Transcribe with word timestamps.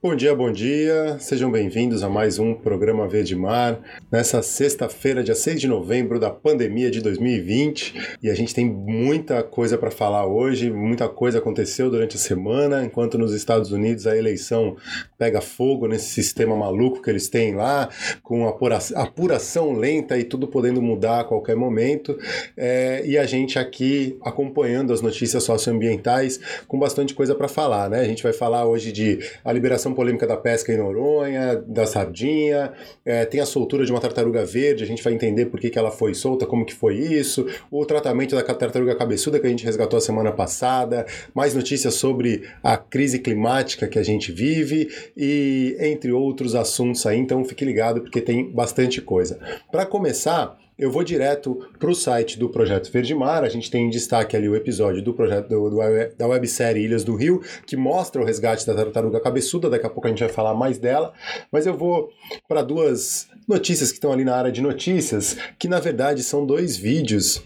Bom 0.00 0.14
dia, 0.14 0.32
bom 0.32 0.52
dia. 0.52 1.18
Sejam 1.18 1.50
bem-vindos 1.50 2.04
a 2.04 2.08
mais 2.08 2.38
um 2.38 2.54
programa 2.54 3.08
Verde 3.08 3.34
Mar. 3.34 3.80
Nessa 4.12 4.40
sexta-feira, 4.42 5.24
dia 5.24 5.34
6 5.34 5.60
de 5.60 5.66
novembro 5.66 6.20
da 6.20 6.30
pandemia 6.30 6.88
de 6.88 7.00
2020, 7.00 8.18
e 8.22 8.30
a 8.30 8.34
gente 8.34 8.54
tem 8.54 8.64
muita 8.64 9.42
coisa 9.42 9.76
para 9.76 9.90
falar 9.90 10.24
hoje, 10.24 10.70
muita 10.70 11.08
coisa 11.08 11.38
aconteceu 11.38 11.90
durante 11.90 12.14
a 12.14 12.18
semana, 12.20 12.84
enquanto 12.84 13.18
nos 13.18 13.34
Estados 13.34 13.72
Unidos 13.72 14.06
a 14.06 14.16
eleição 14.16 14.76
pega 15.18 15.40
fogo 15.40 15.88
nesse 15.88 16.10
sistema 16.10 16.54
maluco 16.54 17.02
que 17.02 17.10
eles 17.10 17.28
têm 17.28 17.56
lá, 17.56 17.88
com 18.22 18.46
apuração 18.46 19.72
lenta 19.72 20.16
e 20.16 20.22
tudo 20.22 20.46
podendo 20.46 20.80
mudar 20.80 21.22
a 21.22 21.24
qualquer 21.24 21.56
momento. 21.56 22.16
É, 22.56 23.02
e 23.04 23.18
a 23.18 23.26
gente 23.26 23.58
aqui 23.58 24.16
acompanhando 24.22 24.92
as 24.92 25.02
notícias 25.02 25.42
socioambientais 25.42 26.38
com 26.68 26.78
bastante 26.78 27.14
coisa 27.14 27.34
para 27.34 27.48
falar, 27.48 27.90
né? 27.90 27.98
A 27.98 28.04
gente 28.04 28.22
vai 28.22 28.32
falar 28.32 28.64
hoje 28.64 28.92
de 28.92 29.18
a 29.44 29.52
liberação 29.52 29.87
polêmica 29.94 30.26
da 30.26 30.36
pesca 30.36 30.72
em 30.72 30.76
Noronha, 30.76 31.56
da 31.66 31.86
sardinha, 31.86 32.72
é, 33.04 33.24
tem 33.24 33.40
a 33.40 33.46
soltura 33.46 33.84
de 33.84 33.92
uma 33.92 34.00
tartaruga 34.00 34.44
verde, 34.44 34.84
a 34.84 34.86
gente 34.86 35.02
vai 35.02 35.12
entender 35.12 35.46
por 35.46 35.58
que, 35.60 35.70
que 35.70 35.78
ela 35.78 35.90
foi 35.90 36.14
solta, 36.14 36.46
como 36.46 36.64
que 36.64 36.74
foi 36.74 36.96
isso, 36.96 37.46
o 37.70 37.84
tratamento 37.84 38.34
da 38.34 38.42
tartaruga 38.42 38.94
cabeçuda 38.94 39.38
que 39.38 39.46
a 39.46 39.50
gente 39.50 39.64
resgatou 39.64 39.96
a 39.96 40.00
semana 40.00 40.32
passada, 40.32 41.06
mais 41.34 41.54
notícias 41.54 41.94
sobre 41.94 42.42
a 42.62 42.76
crise 42.76 43.18
climática 43.18 43.86
que 43.86 43.98
a 43.98 44.02
gente 44.02 44.32
vive 44.32 44.88
e 45.16 45.76
entre 45.80 46.12
outros 46.12 46.54
assuntos 46.54 47.04
aí, 47.06 47.18
então 47.18 47.44
fique 47.44 47.64
ligado 47.64 48.00
porque 48.00 48.20
tem 48.20 48.50
bastante 48.50 49.00
coisa. 49.00 49.38
Para 49.70 49.86
começar, 49.86 50.56
eu 50.78 50.92
vou 50.92 51.02
direto 51.02 51.58
para 51.78 51.90
o 51.90 51.94
site 51.94 52.38
do 52.38 52.48
Projeto 52.48 52.92
Verde 52.92 53.14
Mar. 53.14 53.42
A 53.42 53.48
gente 53.48 53.70
tem 53.70 53.86
em 53.86 53.90
destaque 53.90 54.36
ali 54.36 54.48
o 54.48 54.54
episódio 54.54 55.02
do 55.02 55.12
projeto 55.12 55.48
do, 55.48 55.70
do, 55.70 55.78
da 56.16 56.26
websérie 56.28 56.84
Ilhas 56.84 57.02
do 57.02 57.16
Rio, 57.16 57.42
que 57.66 57.76
mostra 57.76 58.22
o 58.22 58.24
resgate 58.24 58.64
da 58.64 58.74
tartaruga 58.74 59.20
cabeçuda. 59.20 59.68
Daqui 59.68 59.86
a 59.86 59.90
pouco 59.90 60.06
a 60.06 60.10
gente 60.10 60.20
vai 60.20 60.28
falar 60.28 60.54
mais 60.54 60.78
dela. 60.78 61.12
Mas 61.50 61.66
eu 61.66 61.76
vou 61.76 62.10
para 62.46 62.62
duas 62.62 63.28
notícias 63.48 63.90
que 63.90 63.96
estão 63.96 64.12
ali 64.12 64.24
na 64.24 64.36
área 64.36 64.52
de 64.52 64.62
notícias, 64.62 65.36
que 65.58 65.66
na 65.66 65.80
verdade 65.80 66.22
são 66.22 66.46
dois 66.46 66.76
vídeos 66.76 67.42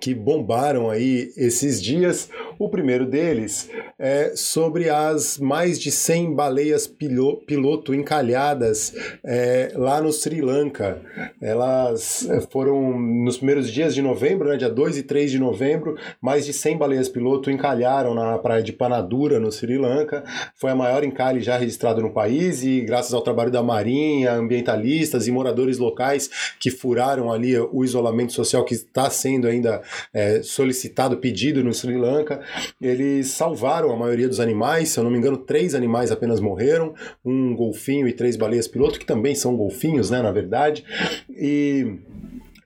que 0.00 0.14
bombaram 0.14 0.90
aí 0.90 1.32
esses 1.36 1.82
dias. 1.82 2.30
O 2.64 2.68
primeiro 2.70 3.04
deles 3.04 3.68
é 3.98 4.32
sobre 4.34 4.88
as 4.88 5.38
mais 5.38 5.78
de 5.78 5.90
100 5.92 6.34
baleias 6.34 6.86
piloto 6.86 7.94
encalhadas 7.94 8.94
é, 9.22 9.72
lá 9.74 10.00
no 10.00 10.10
Sri 10.10 10.40
Lanka. 10.40 10.98
Elas 11.42 12.26
é, 12.26 12.40
foram 12.40 12.98
nos 12.98 13.36
primeiros 13.36 13.70
dias 13.70 13.94
de 13.94 14.00
novembro, 14.00 14.48
né, 14.48 14.56
dia 14.56 14.70
2 14.70 14.96
e 14.96 15.02
3 15.02 15.30
de 15.30 15.38
novembro, 15.38 15.98
mais 16.22 16.46
de 16.46 16.54
100 16.54 16.78
baleias 16.78 17.08
piloto 17.10 17.50
encalharam 17.50 18.14
na 18.14 18.38
praia 18.38 18.62
de 18.62 18.72
Panadura, 18.72 19.38
no 19.38 19.52
Sri 19.52 19.76
Lanka. 19.76 20.24
Foi 20.54 20.70
a 20.70 20.74
maior 20.74 21.04
encalhe 21.04 21.42
já 21.42 21.58
registrado 21.58 22.00
no 22.00 22.14
país 22.14 22.64
e 22.64 22.80
graças 22.80 23.12
ao 23.12 23.20
trabalho 23.20 23.50
da 23.50 23.62
Marinha, 23.62 24.32
ambientalistas 24.32 25.26
e 25.26 25.30
moradores 25.30 25.76
locais 25.76 26.30
que 26.58 26.70
furaram 26.70 27.30
ali 27.30 27.58
o 27.58 27.84
isolamento 27.84 28.32
social 28.32 28.64
que 28.64 28.72
está 28.72 29.10
sendo 29.10 29.46
ainda 29.46 29.82
é, 30.14 30.40
solicitado, 30.42 31.18
pedido 31.18 31.62
no 31.62 31.74
Sri 31.74 31.98
Lanka. 31.98 32.40
Eles 32.80 33.28
salvaram 33.28 33.92
a 33.92 33.96
maioria 33.96 34.28
dos 34.28 34.40
animais, 34.40 34.90
se 34.90 34.98
eu 34.98 35.04
não 35.04 35.10
me 35.10 35.18
engano, 35.18 35.36
três 35.36 35.74
animais 35.74 36.10
apenas 36.10 36.40
morreram, 36.40 36.94
um 37.24 37.54
golfinho 37.54 38.06
e 38.08 38.12
três 38.12 38.36
baleias 38.36 38.68
piloto, 38.68 38.98
que 38.98 39.06
também 39.06 39.34
são 39.34 39.56
golfinhos, 39.56 40.10
né, 40.10 40.22
na 40.22 40.32
verdade. 40.32 40.84
E 41.30 41.98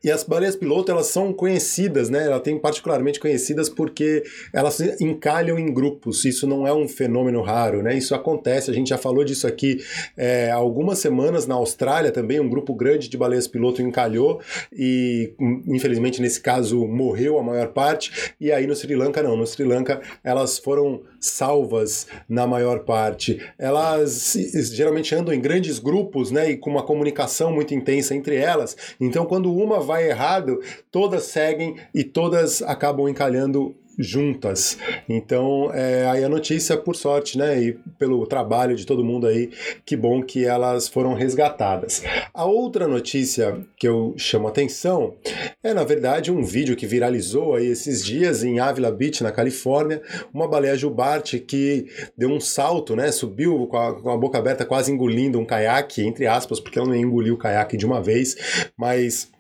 e 0.03 0.11
as 0.11 0.23
baleias 0.23 0.55
piloto, 0.55 0.93
elas 0.93 1.07
são 1.07 1.33
conhecidas, 1.33 2.09
né? 2.09 2.27
Elas 2.27 2.43
têm 2.43 2.59
particularmente 2.59 3.19
conhecidas 3.19 3.69
porque 3.69 4.23
elas 4.53 4.81
encalham 5.01 5.59
em 5.59 5.73
grupos. 5.73 6.25
Isso 6.25 6.47
não 6.47 6.67
é 6.67 6.73
um 6.73 6.89
fenômeno 6.89 7.43
raro, 7.43 7.83
né? 7.83 7.97
Isso 7.97 8.15
acontece. 8.15 8.71
A 8.71 8.75
gente 8.75 8.91
já 8.91 8.99
falou 8.99 9.25
disso 9.25 9.47
aqui 9.47 9.79
é, 10.17 10.51
algumas 10.51 10.99
semanas 10.99 11.47
na 11.47 11.55
Austrália 11.55 12.13
também. 12.13 12.39
Um 12.41 12.49
grupo 12.49 12.75
grande 12.75 13.09
de 13.09 13.17
baleias 13.17 13.49
piloto 13.49 13.83
encalhou 13.83 14.41
e, 14.73 15.35
infelizmente, 15.67 16.21
nesse 16.21 16.41
caso, 16.41 16.87
morreu 16.87 17.39
a 17.39 17.43
maior 17.43 17.69
parte. 17.69 18.35
E 18.41 18.53
aí 18.53 18.67
no 18.67 18.75
Sri 18.75 18.95
Lanka, 18.95 19.23
não. 19.23 19.37
No 19.37 19.47
Sri 19.47 19.65
Lanka, 19.65 20.01
elas 20.23 20.59
foram 20.59 21.03
salvas 21.21 22.07
na 22.29 22.47
maior 22.47 22.81
parte. 22.81 23.41
Elas 23.59 24.37
geralmente 24.73 25.15
andam 25.15 25.35
em 25.35 25.41
grandes 25.41 25.79
grupos, 25.79 26.31
né? 26.31 26.51
E 26.51 26.57
com 26.57 26.71
uma 26.71 26.83
comunicação 26.83 27.53
muito 27.53 27.75
intensa 27.75 28.15
entre 28.15 28.37
elas. 28.37 28.77
Então, 29.01 29.27
quando 29.27 29.53
uma 29.53 29.81
vai 29.81 30.09
errado, 30.09 30.61
todas 30.91 31.25
seguem 31.25 31.77
e 31.95 32.05
todas 32.05 32.63
acabam 32.63 33.09
encalhando 33.09 33.77
juntas. 33.99 34.79
Então, 35.09 35.71
é, 35.75 36.07
aí 36.09 36.23
a 36.23 36.29
notícia, 36.29 36.77
por 36.77 36.95
sorte, 36.95 37.37
né, 37.37 37.61
e 37.61 37.73
pelo 37.99 38.25
trabalho 38.27 38.77
de 38.77 38.87
todo 38.87 39.05
mundo 39.05 39.27
aí, 39.27 39.51
que 39.85 39.97
bom 39.97 40.23
que 40.23 40.45
elas 40.45 40.89
foram 40.89 41.15
resgatadas. 41.15 42.03
A 42.33 42.45
outra 42.45 42.87
notícia 42.87 43.61
que 43.77 43.89
eu 43.89 44.15
chamo 44.17 44.47
atenção 44.47 45.15
é, 45.63 45.75
na 45.75 45.85
verdade, 45.85 46.31
um 46.31 46.45
vídeo 46.45 46.77
que 46.77 46.87
viralizou 46.87 47.55
aí 47.55 47.67
esses 47.67 48.05
dias 48.05 48.45
em 48.45 48.61
Avila 48.61 48.93
Beach, 48.93 49.23
na 49.23 49.33
Califórnia, 49.33 50.01
uma 50.33 50.47
baleia 50.47 50.77
jubarte 50.77 51.41
que 51.41 51.87
deu 52.17 52.31
um 52.31 52.41
salto, 52.41 52.95
né, 52.95 53.11
subiu 53.11 53.67
com 53.67 53.77
a, 53.77 54.01
com 54.01 54.11
a 54.11 54.17
boca 54.17 54.39
aberta, 54.39 54.65
quase 54.65 54.93
engolindo 54.93 55.39
um 55.39 55.45
caiaque, 55.45 56.03
entre 56.03 56.27
aspas, 56.27 56.61
porque 56.61 56.79
ela 56.79 56.89
não 56.89 56.95
engoliu 56.95 57.35
o 57.35 57.39
caiaque 57.39 57.77
de 57.77 57.85
uma 57.85 58.01
vez, 58.01 58.37
mas 58.77 59.31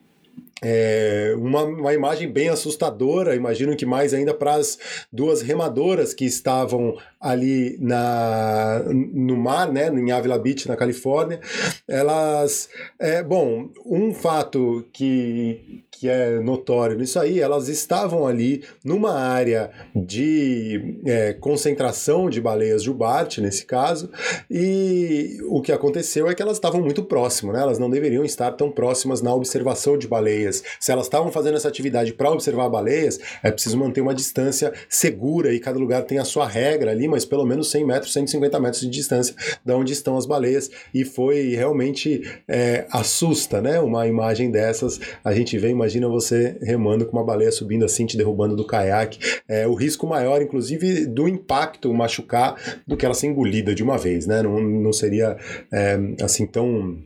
é 0.62 1.34
uma, 1.36 1.62
uma 1.62 1.94
imagem 1.94 2.30
bem 2.30 2.48
assustadora, 2.48 3.34
imagino 3.34 3.76
que 3.76 3.86
mais 3.86 4.12
ainda 4.12 4.34
para 4.34 4.54
as 4.54 4.78
duas 5.12 5.42
remadoras 5.42 6.12
que 6.12 6.24
estavam 6.24 6.96
ali 7.20 7.76
na, 7.80 8.82
no 8.88 9.36
mar, 9.36 9.70
né, 9.70 9.88
em 9.88 10.10
Avila 10.10 10.38
Beach, 10.38 10.69
na 10.69 10.76
Califórnia. 10.76 11.41
Elas, 11.86 12.69
é, 12.98 13.22
bom, 13.22 13.70
um 13.84 14.12
fato 14.12 14.86
que, 14.92 15.84
que 15.98 16.09
é 16.09 16.38
notório 16.38 16.97
nisso 16.97 17.19
aí, 17.19 17.41
elas 17.41 17.69
estavam 17.69 18.26
ali 18.26 18.62
numa 18.84 19.14
área 19.14 19.70
de 19.94 21.00
é, 21.04 21.32
concentração 21.32 22.31
de 22.31 22.41
baleias 22.41 22.84
jubarte, 22.84 23.41
nesse 23.41 23.66
caso, 23.66 24.10
e 24.48 25.38
o 25.48 25.60
que 25.60 25.72
aconteceu 25.72 26.28
é 26.28 26.34
que 26.34 26.42
elas 26.42 26.56
estavam 26.56 26.81
muito 26.81 27.03
próximas, 27.03 27.56
né, 27.56 27.62
elas 27.62 27.78
não 27.78 27.91
deveriam 27.91 28.25
estar 28.25 28.53
tão 28.53 28.70
próximas 28.70 29.20
na 29.20 29.34
observação 29.34 29.98
de 29.98 30.06
baleias. 30.06 30.62
Se 30.78 30.92
elas 30.92 31.06
estavam 31.06 31.32
fazendo 31.32 31.56
essa 31.56 31.69
atividade 31.69 32.12
para 32.12 32.31
observar 32.31 32.69
baleias, 32.69 33.19
é 33.42 33.50
preciso 33.50 33.76
manter 33.76 34.00
uma 34.00 34.14
distância 34.14 34.72
segura 34.88 35.53
e 35.53 35.58
cada 35.58 35.78
lugar 35.78 36.04
tem 36.04 36.19
a 36.19 36.25
sua 36.25 36.47
regra 36.47 36.92
ali, 36.92 37.08
mas 37.08 37.25
pelo 37.25 37.44
menos 37.44 37.70
100 37.70 37.84
metros, 37.84 38.12
150 38.12 38.60
metros 38.60 38.82
de 38.82 38.88
distância 38.88 39.34
de 39.64 39.72
onde 39.72 39.92
estão 39.92 40.16
as 40.16 40.26
baleias, 40.26 40.70
e 40.94 41.04
foi 41.04 41.54
realmente 41.54 42.22
é, 42.47 42.87
assusta, 42.91 43.60
né? 43.60 43.81
Uma 43.81 44.06
imagem 44.06 44.50
dessas, 44.50 45.00
a 45.25 45.32
gente 45.32 45.58
vê, 45.58 45.69
imagina 45.88 46.09
você 46.09 46.59
remando 46.60 47.06
com 47.06 47.16
uma 47.16 47.25
baleia 47.25 47.50
subindo 47.50 47.84
assim, 47.84 48.04
te 48.04 48.16
derrubando 48.16 48.54
do 48.54 48.66
caiaque, 48.66 49.19
é, 49.49 49.66
o 49.66 49.75
risco 49.75 50.06
maior, 50.06 50.43
inclusive, 50.43 51.06
do 51.06 51.26
impacto 51.26 51.93
machucar 51.94 52.56
do 52.87 52.97
que 52.97 53.06
ela 53.06 53.15
ser 53.15 53.28
engolida 53.28 53.75
de 53.75 53.82
uma 53.82 53.97
vez, 53.97 54.26
né? 54.26 54.43
Não, 54.43 54.60
não 54.60 54.93
seria 54.93 55.38
é, 55.72 55.99
assim 56.22 56.47
tão 56.47 56.99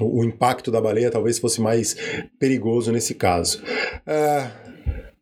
o 0.00 0.24
impacto 0.24 0.70
da 0.70 0.80
baleia 0.80 1.10
talvez 1.10 1.38
fosse 1.38 1.60
mais 1.60 1.96
perigoso 2.38 2.90
nesse 2.90 3.14
caso. 3.14 3.62
É, 4.06 4.50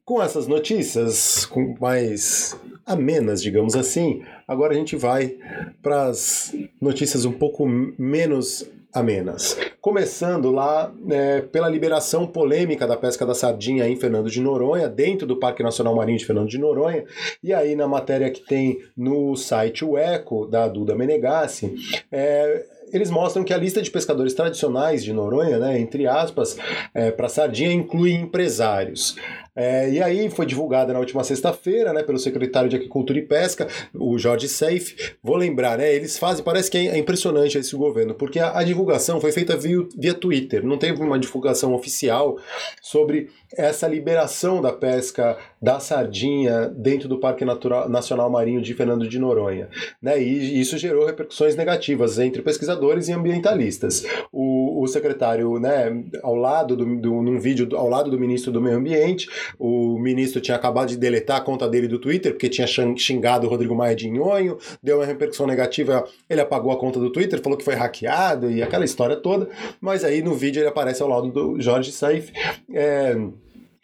com 0.04 0.22
essas 0.22 0.46
notícias, 0.46 1.44
com 1.44 1.74
mais 1.80 2.56
amenas, 2.86 3.42
digamos 3.42 3.74
assim, 3.74 4.22
agora 4.46 4.72
a 4.72 4.76
gente 4.76 4.94
vai 4.94 5.36
para 5.82 6.04
as 6.04 6.54
notícias 6.80 7.24
um 7.24 7.32
pouco 7.32 7.66
menos 7.66 8.68
amenas. 8.92 9.56
Começando 9.80 10.50
lá 10.50 10.92
é, 11.08 11.40
pela 11.40 11.68
liberação 11.68 12.26
polêmica 12.26 12.86
da 12.86 12.96
pesca 12.96 13.24
da 13.24 13.34
sardinha 13.34 13.88
em 13.88 13.96
Fernando 13.96 14.30
de 14.30 14.40
Noronha, 14.40 14.88
dentro 14.88 15.26
do 15.26 15.38
Parque 15.38 15.62
Nacional 15.62 15.94
Marinho 15.94 16.18
de 16.18 16.26
Fernando 16.26 16.48
de 16.48 16.58
Noronha, 16.58 17.04
e 17.42 17.52
aí 17.52 17.74
na 17.74 17.86
matéria 17.86 18.30
que 18.30 18.40
tem 18.40 18.80
no 18.96 19.36
site 19.36 19.84
O 19.84 19.96
Eco, 19.96 20.46
da 20.46 20.68
Duda 20.68 20.94
Menegassi, 20.94 21.74
é, 22.10 22.66
eles 22.92 23.10
mostram 23.10 23.44
que 23.44 23.54
a 23.54 23.56
lista 23.56 23.80
de 23.80 23.90
pescadores 23.90 24.34
tradicionais 24.34 25.04
de 25.04 25.12
Noronha, 25.12 25.58
né, 25.58 25.78
entre 25.78 26.06
aspas, 26.06 26.56
é, 26.92 27.10
para 27.10 27.28
sardinha, 27.28 27.72
inclui 27.72 28.12
empresários. 28.12 29.16
É, 29.60 29.90
e 29.90 30.02
aí 30.02 30.30
foi 30.30 30.46
divulgada 30.46 30.90
na 30.90 30.98
última 30.98 31.22
sexta-feira, 31.22 31.92
né, 31.92 32.02
pelo 32.02 32.18
secretário 32.18 32.70
de 32.70 32.76
Agricultura 32.76 33.18
e 33.18 33.22
Pesca, 33.22 33.68
o 33.92 34.16
Jorge 34.16 34.48
Seif. 34.48 34.96
Vou 35.22 35.36
lembrar, 35.36 35.76
né, 35.76 35.94
eles 35.94 36.18
fazem, 36.18 36.42
parece 36.42 36.70
que 36.70 36.78
é 36.78 36.96
impressionante 36.96 37.58
esse 37.58 37.76
governo, 37.76 38.14
porque 38.14 38.38
a, 38.38 38.58
a 38.58 38.64
divulgação 38.64 39.20
foi 39.20 39.32
feita 39.32 39.54
via, 39.58 39.86
via 39.98 40.14
Twitter, 40.14 40.64
não 40.64 40.78
teve 40.78 41.02
uma 41.02 41.18
divulgação 41.18 41.74
oficial 41.74 42.38
sobre 42.80 43.28
essa 43.54 43.86
liberação 43.86 44.62
da 44.62 44.72
pesca 44.72 45.36
da 45.60 45.80
sardinha 45.80 46.68
dentro 46.68 47.08
do 47.08 47.18
Parque 47.18 47.44
Natural, 47.44 47.88
Nacional 47.88 48.30
Marinho 48.30 48.62
de 48.62 48.72
Fernando 48.74 49.08
de 49.08 49.18
Noronha. 49.18 49.68
Né? 50.00 50.22
E 50.22 50.60
isso 50.60 50.78
gerou 50.78 51.04
repercussões 51.04 51.56
negativas 51.56 52.18
entre 52.18 52.42
pesquisadores 52.42 53.08
e 53.08 53.12
ambientalistas. 53.12 54.04
O, 54.32 54.82
o 54.82 54.86
secretário, 54.86 55.58
né, 55.58 56.04
ao 56.22 56.34
lado 56.34 56.76
do, 56.76 56.96
do, 56.96 57.22
num 57.22 57.38
vídeo 57.38 57.68
ao 57.76 57.88
lado 57.88 58.10
do 58.10 58.18
ministro 58.18 58.52
do 58.52 58.60
Meio 58.60 58.78
Ambiente, 58.78 59.28
o 59.58 59.98
ministro 59.98 60.40
tinha 60.40 60.56
acabado 60.56 60.88
de 60.88 60.96
deletar 60.96 61.38
a 61.38 61.40
conta 61.40 61.68
dele 61.68 61.88
do 61.88 61.98
Twitter, 61.98 62.32
porque 62.32 62.48
tinha 62.48 62.66
xingado 62.66 63.46
o 63.46 63.50
Rodrigo 63.50 63.74
Maia 63.74 63.94
de 63.94 64.10
nhonho, 64.10 64.58
deu 64.82 64.98
uma 64.98 65.06
repercussão 65.06 65.46
negativa, 65.46 66.06
ele 66.28 66.40
apagou 66.40 66.72
a 66.72 66.78
conta 66.78 66.98
do 66.98 67.10
Twitter, 67.10 67.40
falou 67.42 67.58
que 67.58 67.64
foi 67.64 67.74
hackeado 67.74 68.50
e 68.50 68.62
aquela 68.62 68.84
história 68.84 69.16
toda, 69.16 69.48
mas 69.80 70.04
aí 70.04 70.22
no 70.22 70.34
vídeo 70.34 70.60
ele 70.60 70.68
aparece 70.68 71.02
ao 71.02 71.08
lado 71.08 71.28
do 71.28 71.60
Jorge 71.60 71.92
Saif. 71.92 72.32
É, 72.72 73.16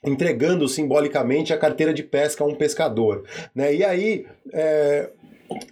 entregando 0.04 0.68
simbolicamente 0.68 1.52
a 1.52 1.58
carteira 1.58 1.92
de 1.92 2.02
pesca 2.02 2.44
a 2.44 2.46
um 2.46 2.54
pescador. 2.54 3.24
Né? 3.52 3.74
E 3.74 3.84
aí, 3.84 4.26
é, 4.52 5.10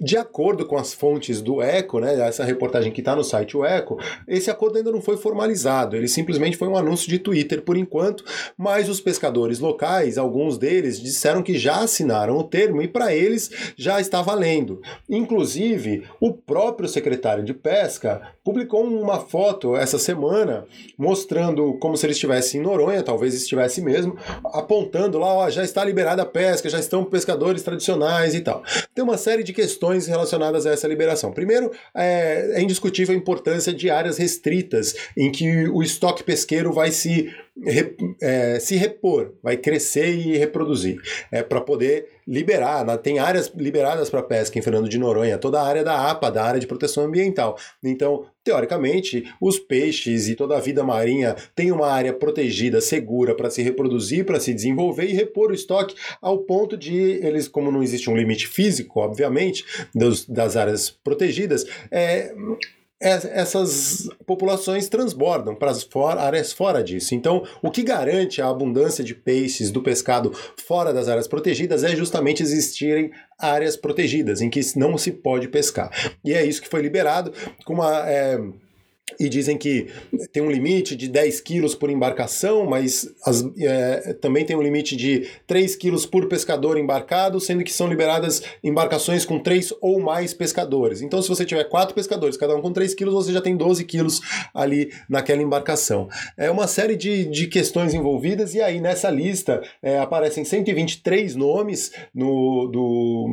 de 0.00 0.16
acordo 0.16 0.66
com 0.66 0.76
as 0.76 0.92
fontes 0.92 1.40
do 1.40 1.62
Eco, 1.62 1.98
né, 1.98 2.20
essa 2.20 2.44
reportagem 2.44 2.92
que 2.92 3.00
está 3.00 3.14
no 3.16 3.24
site 3.24 3.56
o 3.56 3.64
Eco, 3.64 3.98
esse 4.26 4.50
acordo 4.50 4.78
ainda 4.78 4.92
não 4.92 5.00
foi 5.00 5.16
formalizado, 5.16 5.96
ele 5.96 6.08
simplesmente 6.08 6.56
foi 6.56 6.68
um 6.68 6.76
anúncio 6.76 7.08
de 7.08 7.18
Twitter 7.18 7.62
por 7.62 7.76
enquanto, 7.76 8.24
mas 8.56 8.88
os 8.88 9.00
pescadores 9.00 9.58
locais, 9.58 10.18
alguns 10.18 10.58
deles, 10.58 11.00
disseram 11.00 11.42
que 11.42 11.58
já 11.58 11.80
assinaram 11.80 12.36
o 12.36 12.44
termo 12.44 12.82
e 12.82 12.88
para 12.88 13.14
eles 13.14 13.50
já 13.76 14.00
está 14.00 14.22
valendo. 14.22 14.80
Inclusive, 15.08 16.04
o 16.20 16.32
próprio 16.32 16.88
secretário 16.88 17.44
de 17.44 17.54
Pesca 17.54 18.34
publicou 18.44 18.84
uma 18.84 19.20
foto 19.20 19.76
essa 19.76 19.98
semana 19.98 20.66
mostrando 20.98 21.74
como 21.78 21.96
se 21.96 22.06
ele 22.06 22.12
estivesse 22.12 22.58
em 22.58 22.60
Noronha, 22.60 23.02
talvez 23.02 23.34
estivesse 23.34 23.80
mesmo, 23.80 24.16
apontando 24.44 25.18
lá, 25.18 25.34
ó, 25.34 25.50
já 25.50 25.64
está 25.64 25.84
liberada 25.84 26.22
a 26.22 26.26
pesca, 26.26 26.68
já 26.68 26.78
estão 26.78 27.04
pescadores 27.04 27.62
tradicionais 27.62 28.34
e 28.34 28.40
tal. 28.40 28.62
Tem 28.94 29.02
uma 29.02 29.16
série 29.16 29.42
de 29.42 29.52
questões 29.52 29.63
relacionadas 30.06 30.66
a 30.66 30.70
essa 30.70 30.88
liberação. 30.88 31.32
Primeiro, 31.32 31.70
é, 31.94 32.52
é 32.54 32.62
indiscutível 32.62 33.14
a 33.14 33.18
importância 33.18 33.72
de 33.72 33.90
áreas 33.90 34.18
restritas, 34.18 34.94
em 35.16 35.30
que 35.30 35.68
o 35.68 35.82
estoque 35.82 36.22
pesqueiro 36.22 36.72
vai 36.72 36.90
se 36.90 37.32
é, 38.20 38.58
se 38.58 38.74
repor, 38.76 39.32
vai 39.42 39.56
crescer 39.56 40.12
e 40.12 40.36
reproduzir, 40.36 41.00
é, 41.30 41.42
para 41.42 41.60
poder 41.60 42.08
liberar. 42.26 42.84
Né? 42.84 42.96
Tem 42.96 43.18
áreas 43.18 43.52
liberadas 43.54 44.10
para 44.10 44.22
pesca 44.22 44.58
em 44.58 44.62
Fernando 44.62 44.88
de 44.88 44.98
Noronha, 44.98 45.38
toda 45.38 45.60
a 45.60 45.66
área 45.66 45.84
da 45.84 46.10
APA, 46.10 46.30
da 46.30 46.44
área 46.44 46.60
de 46.60 46.66
proteção 46.66 47.04
ambiental. 47.04 47.56
Então, 47.82 48.26
teoricamente, 48.42 49.24
os 49.40 49.58
peixes 49.58 50.28
e 50.28 50.34
toda 50.34 50.56
a 50.56 50.60
vida 50.60 50.82
marinha 50.82 51.36
tem 51.54 51.70
uma 51.70 51.86
área 51.86 52.12
protegida, 52.12 52.80
segura 52.80 53.36
para 53.36 53.50
se 53.50 53.62
reproduzir, 53.62 54.24
para 54.24 54.40
se 54.40 54.52
desenvolver 54.52 55.04
e 55.04 55.12
repor 55.12 55.50
o 55.50 55.54
estoque 55.54 55.94
ao 56.20 56.38
ponto 56.38 56.76
de 56.76 56.94
eles, 56.94 57.46
como 57.46 57.70
não 57.70 57.82
existe 57.82 58.10
um 58.10 58.16
limite 58.16 58.48
físico, 58.48 59.00
obviamente, 59.00 59.64
dos, 59.94 60.26
das 60.26 60.56
áreas 60.56 60.90
protegidas, 60.90 61.64
é, 61.90 62.34
essas 63.00 64.08
populações 64.26 64.88
transbordam 64.88 65.54
para 65.54 65.70
as 65.70 65.86
áreas 66.18 66.52
fora 66.52 66.82
disso. 66.82 67.14
Então, 67.14 67.44
o 67.62 67.70
que 67.70 67.82
garante 67.82 68.40
a 68.40 68.48
abundância 68.48 69.04
de 69.04 69.14
peixes 69.14 69.70
do 69.70 69.82
pescado 69.82 70.32
fora 70.66 70.92
das 70.92 71.08
áreas 71.08 71.28
protegidas 71.28 71.84
é 71.84 71.94
justamente 71.94 72.42
existirem 72.42 73.10
áreas 73.38 73.76
protegidas 73.76 74.40
em 74.40 74.48
que 74.48 74.60
não 74.76 74.96
se 74.96 75.12
pode 75.12 75.48
pescar. 75.48 75.90
E 76.24 76.32
é 76.32 76.44
isso 76.44 76.62
que 76.62 76.68
foi 76.68 76.80
liberado 76.80 77.32
com 77.64 77.74
uma. 77.74 78.08
É, 78.08 78.38
e 79.20 79.28
dizem 79.28 79.58
que 79.58 79.88
tem 80.32 80.42
um 80.42 80.50
limite 80.50 80.96
de 80.96 81.08
10 81.08 81.40
quilos 81.42 81.74
por 81.74 81.90
embarcação, 81.90 82.64
mas 82.64 83.12
as, 83.24 83.44
é, 83.58 84.14
também 84.14 84.46
tem 84.46 84.56
um 84.56 84.62
limite 84.62 84.96
de 84.96 85.28
3 85.46 85.76
quilos 85.76 86.06
por 86.06 86.26
pescador 86.26 86.78
embarcado, 86.78 87.38
sendo 87.38 87.62
que 87.62 87.72
são 87.72 87.86
liberadas 87.86 88.42
embarcações 88.62 89.26
com 89.26 89.38
3 89.38 89.74
ou 89.82 90.00
mais 90.00 90.32
pescadores. 90.32 91.02
Então, 91.02 91.20
se 91.20 91.28
você 91.28 91.44
tiver 91.44 91.64
4 91.64 91.94
pescadores, 91.94 92.38
cada 92.38 92.56
um 92.56 92.62
com 92.62 92.72
3 92.72 92.94
quilos, 92.94 93.12
você 93.14 93.32
já 93.32 93.42
tem 93.42 93.56
12 93.56 93.84
quilos 93.84 94.22
ali 94.54 94.90
naquela 95.08 95.42
embarcação. 95.42 96.08
É 96.36 96.50
uma 96.50 96.66
série 96.66 96.96
de, 96.96 97.26
de 97.26 97.46
questões 97.46 97.92
envolvidas, 97.92 98.54
e 98.54 98.62
aí 98.62 98.80
nessa 98.80 99.10
lista 99.10 99.62
é, 99.82 99.98
aparecem 99.98 100.44
123 100.44 101.36
nomes 101.36 101.92
no, 102.14 102.68
do 102.68 103.28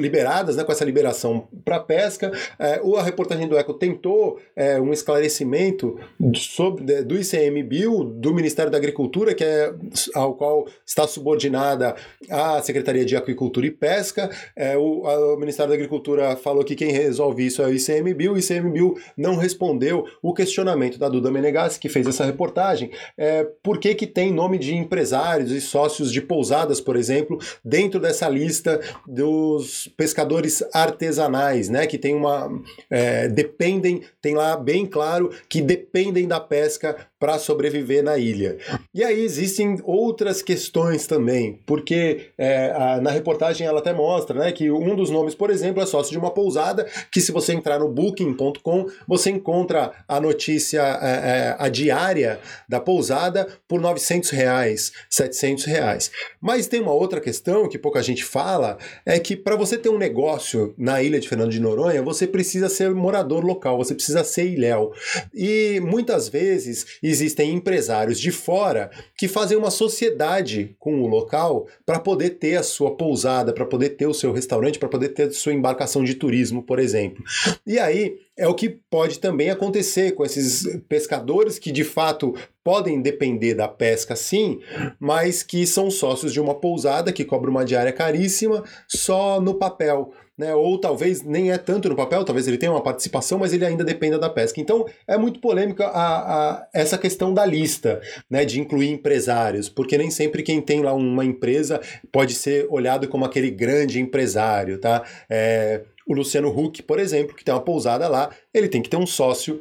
liberadas, 0.00 0.56
né, 0.56 0.64
com 0.64 0.72
essa 0.72 0.84
liberação 0.84 1.48
para 1.64 1.78
pesca. 1.80 2.32
É, 2.58 2.80
a 2.98 3.02
reportagem 3.02 3.48
do 3.48 3.56
Eco 3.56 3.74
tentou 3.74 4.40
é, 4.56 4.80
um 4.80 4.92
esclarecimento 4.92 5.98
sobre, 6.34 7.02
do 7.02 7.16
ICMBio, 7.16 8.04
do 8.04 8.34
Ministério 8.34 8.70
da 8.70 8.78
Agricultura, 8.78 9.34
que 9.34 9.44
é 9.44 9.72
ao 10.14 10.34
qual 10.34 10.66
está 10.84 11.06
subordinada 11.06 11.94
a 12.28 12.60
Secretaria 12.62 13.04
de 13.04 13.16
Aquicultura 13.16 13.66
e 13.66 13.70
Pesca. 13.70 14.30
É, 14.56 14.76
o, 14.76 15.06
a, 15.06 15.34
o, 15.34 15.36
Ministério 15.38 15.70
da 15.70 15.74
Agricultura 15.74 16.36
falou 16.36 16.64
que 16.64 16.74
quem 16.74 16.92
resolve 16.92 17.46
isso 17.46 17.62
é 17.62 17.66
o 17.66 17.74
ICMBio. 17.74 18.32
O 18.32 18.38
ICMBio 18.38 18.94
não 19.16 19.36
respondeu 19.36 20.04
o 20.22 20.32
questionamento 20.32 20.98
da 20.98 21.08
Duda 21.08 21.30
Menegassi, 21.30 21.78
que 21.78 21.88
fez 21.88 22.06
essa 22.06 22.24
reportagem, 22.24 22.90
é, 23.16 23.44
por 23.62 23.78
que, 23.78 23.94
que 23.94 24.06
tem 24.06 24.32
nome 24.32 24.58
de 24.58 24.74
empresários 24.74 25.50
e 25.50 25.60
sócios 25.60 26.12
de 26.12 26.20
pousadas, 26.20 26.80
por 26.80 26.96
exemplo, 26.96 27.38
dentro 27.64 28.00
dessa 28.00 28.28
lista 28.28 28.80
dos 29.06 29.89
pescadores 29.96 30.62
artesanais, 30.72 31.68
né? 31.68 31.86
Que 31.86 31.98
tem 31.98 32.14
uma. 32.14 32.50
É, 32.88 33.28
dependem, 33.28 34.02
tem 34.20 34.34
lá 34.34 34.56
bem 34.56 34.86
claro 34.86 35.30
que 35.48 35.60
dependem 35.60 36.26
da 36.26 36.40
pesca 36.40 36.96
para 37.20 37.38
sobreviver 37.38 38.02
na 38.02 38.16
ilha. 38.16 38.56
E 38.94 39.04
aí 39.04 39.20
existem 39.20 39.78
outras 39.84 40.40
questões 40.40 41.06
também, 41.06 41.60
porque 41.66 42.30
é, 42.38 42.72
a, 42.74 43.00
na 43.00 43.10
reportagem 43.10 43.66
ela 43.66 43.80
até 43.80 43.92
mostra 43.92 44.40
né, 44.40 44.52
que 44.52 44.70
um 44.70 44.96
dos 44.96 45.10
nomes, 45.10 45.34
por 45.34 45.50
exemplo, 45.50 45.82
é 45.82 45.86
sócio 45.86 46.12
de 46.12 46.18
uma 46.18 46.30
pousada, 46.30 46.88
que 47.12 47.20
se 47.20 47.30
você 47.30 47.52
entrar 47.52 47.78
no 47.78 47.88
booking.com, 47.88 48.86
você 49.06 49.28
encontra 49.30 49.92
a 50.08 50.18
notícia, 50.18 50.80
é, 50.80 51.10
é, 51.10 51.56
a 51.58 51.68
diária 51.68 52.40
da 52.66 52.80
pousada 52.80 53.46
por 53.68 53.82
900 53.82 54.30
reais, 54.30 54.90
700 55.10 55.64
reais. 55.66 56.10
Mas 56.40 56.68
tem 56.68 56.80
uma 56.80 56.94
outra 56.94 57.20
questão 57.20 57.68
que 57.68 57.78
pouca 57.78 58.02
gente 58.02 58.24
fala, 58.24 58.78
é 59.04 59.18
que 59.18 59.36
para 59.36 59.56
você 59.56 59.76
ter 59.80 59.88
um 59.88 59.98
negócio 59.98 60.74
na 60.78 61.02
ilha 61.02 61.18
de 61.18 61.28
Fernando 61.28 61.50
de 61.50 61.60
Noronha, 61.60 62.02
você 62.02 62.26
precisa 62.26 62.68
ser 62.68 62.90
morador 62.94 63.44
local, 63.44 63.76
você 63.76 63.94
precisa 63.94 64.22
ser 64.22 64.46
ilhéu. 64.46 64.92
E 65.34 65.80
muitas 65.80 66.28
vezes 66.28 66.98
existem 67.02 67.52
empresários 67.52 68.20
de 68.20 68.30
fora 68.30 68.90
que 69.16 69.26
fazem 69.26 69.56
uma 69.56 69.70
sociedade 69.70 70.76
com 70.78 71.02
o 71.02 71.06
local 71.06 71.66
para 71.84 71.98
poder 71.98 72.30
ter 72.30 72.56
a 72.56 72.62
sua 72.62 72.96
pousada, 72.96 73.52
para 73.52 73.66
poder 73.66 73.90
ter 73.90 74.06
o 74.06 74.14
seu 74.14 74.32
restaurante, 74.32 74.78
para 74.78 74.88
poder 74.88 75.10
ter 75.10 75.24
a 75.24 75.32
sua 75.32 75.52
embarcação 75.52 76.04
de 76.04 76.14
turismo, 76.14 76.62
por 76.62 76.78
exemplo. 76.78 77.24
E 77.66 77.78
aí 77.78 78.18
é 78.40 78.48
o 78.48 78.54
que 78.54 78.70
pode 78.70 79.18
também 79.18 79.50
acontecer 79.50 80.12
com 80.12 80.24
esses 80.24 80.80
pescadores 80.88 81.58
que 81.58 81.70
de 81.70 81.84
fato 81.84 82.34
podem 82.64 83.02
depender 83.02 83.54
da 83.54 83.68
pesca 83.68 84.16
sim, 84.16 84.60
mas 84.98 85.42
que 85.42 85.66
são 85.66 85.90
sócios 85.90 86.32
de 86.32 86.40
uma 86.40 86.54
pousada 86.54 87.12
que 87.12 87.24
cobra 87.24 87.50
uma 87.50 87.64
diária 87.64 87.92
caríssima 87.92 88.64
só 88.88 89.40
no 89.40 89.54
papel 89.54 90.12
né? 90.40 90.54
Ou 90.54 90.78
talvez 90.78 91.22
nem 91.22 91.52
é 91.52 91.58
tanto 91.58 91.90
no 91.90 91.94
papel, 91.94 92.24
talvez 92.24 92.48
ele 92.48 92.56
tenha 92.56 92.72
uma 92.72 92.82
participação, 92.82 93.38
mas 93.38 93.52
ele 93.52 93.66
ainda 93.66 93.84
dependa 93.84 94.18
da 94.18 94.30
pesca. 94.30 94.58
Então 94.58 94.86
é 95.06 95.18
muito 95.18 95.38
polêmica 95.38 95.86
a, 95.86 96.52
a, 96.54 96.68
essa 96.72 96.96
questão 96.96 97.34
da 97.34 97.44
lista, 97.44 98.00
né? 98.28 98.46
De 98.46 98.58
incluir 98.58 98.88
empresários, 98.88 99.68
porque 99.68 99.98
nem 99.98 100.10
sempre 100.10 100.42
quem 100.42 100.62
tem 100.62 100.80
lá 100.80 100.94
uma 100.94 101.26
empresa 101.26 101.78
pode 102.10 102.34
ser 102.34 102.66
olhado 102.70 103.06
como 103.06 103.26
aquele 103.26 103.50
grande 103.50 104.00
empresário, 104.00 104.78
tá? 104.78 105.04
É, 105.28 105.82
o 106.10 106.12
Luciano 106.12 106.48
Huck, 106.48 106.82
por 106.82 106.98
exemplo, 106.98 107.36
que 107.36 107.44
tem 107.44 107.54
uma 107.54 107.60
pousada 107.60 108.08
lá, 108.08 108.30
ele 108.52 108.68
tem 108.68 108.82
que 108.82 108.90
ter 108.90 108.96
um 108.96 109.06
sócio 109.06 109.60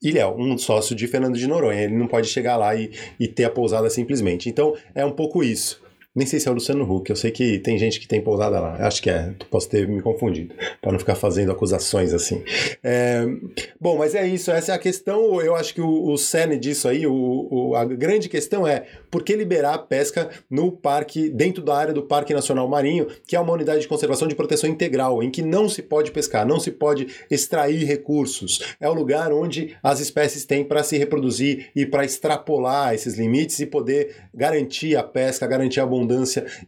ilhéu, 0.00 0.36
um 0.38 0.56
sócio 0.56 0.94
de 0.94 1.08
Fernando 1.08 1.36
de 1.36 1.48
Noronha. 1.48 1.82
Ele 1.82 1.96
não 1.96 2.06
pode 2.06 2.28
chegar 2.28 2.56
lá 2.56 2.76
e, 2.76 2.92
e 3.18 3.26
ter 3.26 3.42
a 3.42 3.50
pousada 3.50 3.90
simplesmente. 3.90 4.48
Então 4.48 4.76
é 4.94 5.04
um 5.04 5.10
pouco 5.10 5.42
isso. 5.42 5.82
Nem 6.14 6.26
sei 6.26 6.40
se 6.40 6.48
é 6.48 6.50
o 6.50 6.54
Luciano 6.54 6.90
Huck, 6.90 7.10
eu 7.10 7.16
sei 7.16 7.30
que 7.30 7.58
tem 7.58 7.78
gente 7.78 8.00
que 8.00 8.08
tem 8.08 8.20
pousada 8.20 8.58
lá. 8.58 8.74
Acho 8.86 9.02
que 9.02 9.10
é, 9.10 9.34
posso 9.50 9.68
ter 9.68 9.86
me 9.86 10.00
confundido, 10.00 10.54
para 10.80 10.90
não 10.90 10.98
ficar 10.98 11.14
fazendo 11.14 11.52
acusações 11.52 12.12
assim. 12.12 12.42
É, 12.82 13.24
bom, 13.80 13.98
mas 13.98 14.14
é 14.14 14.26
isso, 14.26 14.50
essa 14.50 14.72
é 14.72 14.74
a 14.74 14.78
questão. 14.78 15.40
Eu 15.40 15.54
acho 15.54 15.74
que 15.74 15.80
o, 15.80 16.10
o 16.10 16.16
cerne 16.16 16.58
disso 16.58 16.88
aí, 16.88 17.06
o, 17.06 17.48
o, 17.50 17.74
a 17.76 17.84
grande 17.84 18.28
questão 18.28 18.66
é 18.66 18.86
por 19.10 19.22
que 19.22 19.36
liberar 19.36 19.74
a 19.74 19.78
pesca 19.78 20.28
no 20.50 20.72
parque, 20.72 21.28
dentro 21.28 21.62
da 21.62 21.76
área 21.76 21.94
do 21.94 22.02
Parque 22.02 22.34
Nacional 22.34 22.66
Marinho, 22.68 23.06
que 23.26 23.36
é 23.36 23.40
uma 23.40 23.52
unidade 23.52 23.82
de 23.82 23.88
conservação 23.88 24.26
de 24.26 24.34
proteção 24.34 24.68
integral, 24.68 25.22
em 25.22 25.30
que 25.30 25.42
não 25.42 25.68
se 25.68 25.82
pode 25.82 26.10
pescar, 26.10 26.46
não 26.46 26.58
se 26.58 26.70
pode 26.70 27.06
extrair 27.30 27.84
recursos. 27.84 28.76
É 28.80 28.88
o 28.88 28.94
lugar 28.94 29.32
onde 29.32 29.76
as 29.82 30.00
espécies 30.00 30.44
têm 30.44 30.64
para 30.64 30.82
se 30.82 30.96
reproduzir 30.96 31.70
e 31.76 31.86
para 31.86 32.04
extrapolar 32.04 32.94
esses 32.94 33.16
limites 33.16 33.60
e 33.60 33.66
poder 33.66 34.16
garantir 34.34 34.96
a 34.96 35.02
pesca, 35.02 35.46
garantir 35.46 35.80
a 35.80 35.86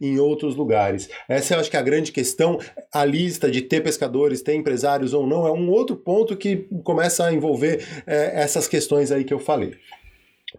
em 0.00 0.18
outros 0.18 0.56
lugares. 0.56 1.08
Essa 1.28 1.54
eu 1.54 1.60
acho 1.60 1.70
que 1.70 1.76
é 1.76 1.80
a 1.80 1.82
grande 1.82 2.12
questão. 2.12 2.58
A 2.92 3.04
lista 3.04 3.50
de 3.50 3.62
ter 3.62 3.82
pescadores, 3.82 4.42
ter 4.42 4.54
empresários 4.54 5.12
ou 5.12 5.26
não, 5.26 5.46
é 5.46 5.52
um 5.52 5.70
outro 5.70 5.96
ponto 5.96 6.36
que 6.36 6.68
começa 6.84 7.26
a 7.26 7.32
envolver 7.32 7.84
é, 8.06 8.42
essas 8.42 8.66
questões 8.66 9.12
aí 9.12 9.24
que 9.24 9.34
eu 9.34 9.38
falei. 9.38 9.74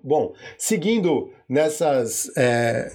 Bom, 0.03 0.33
seguindo 0.57 1.29
nessas 1.49 2.31
é, 2.37 2.91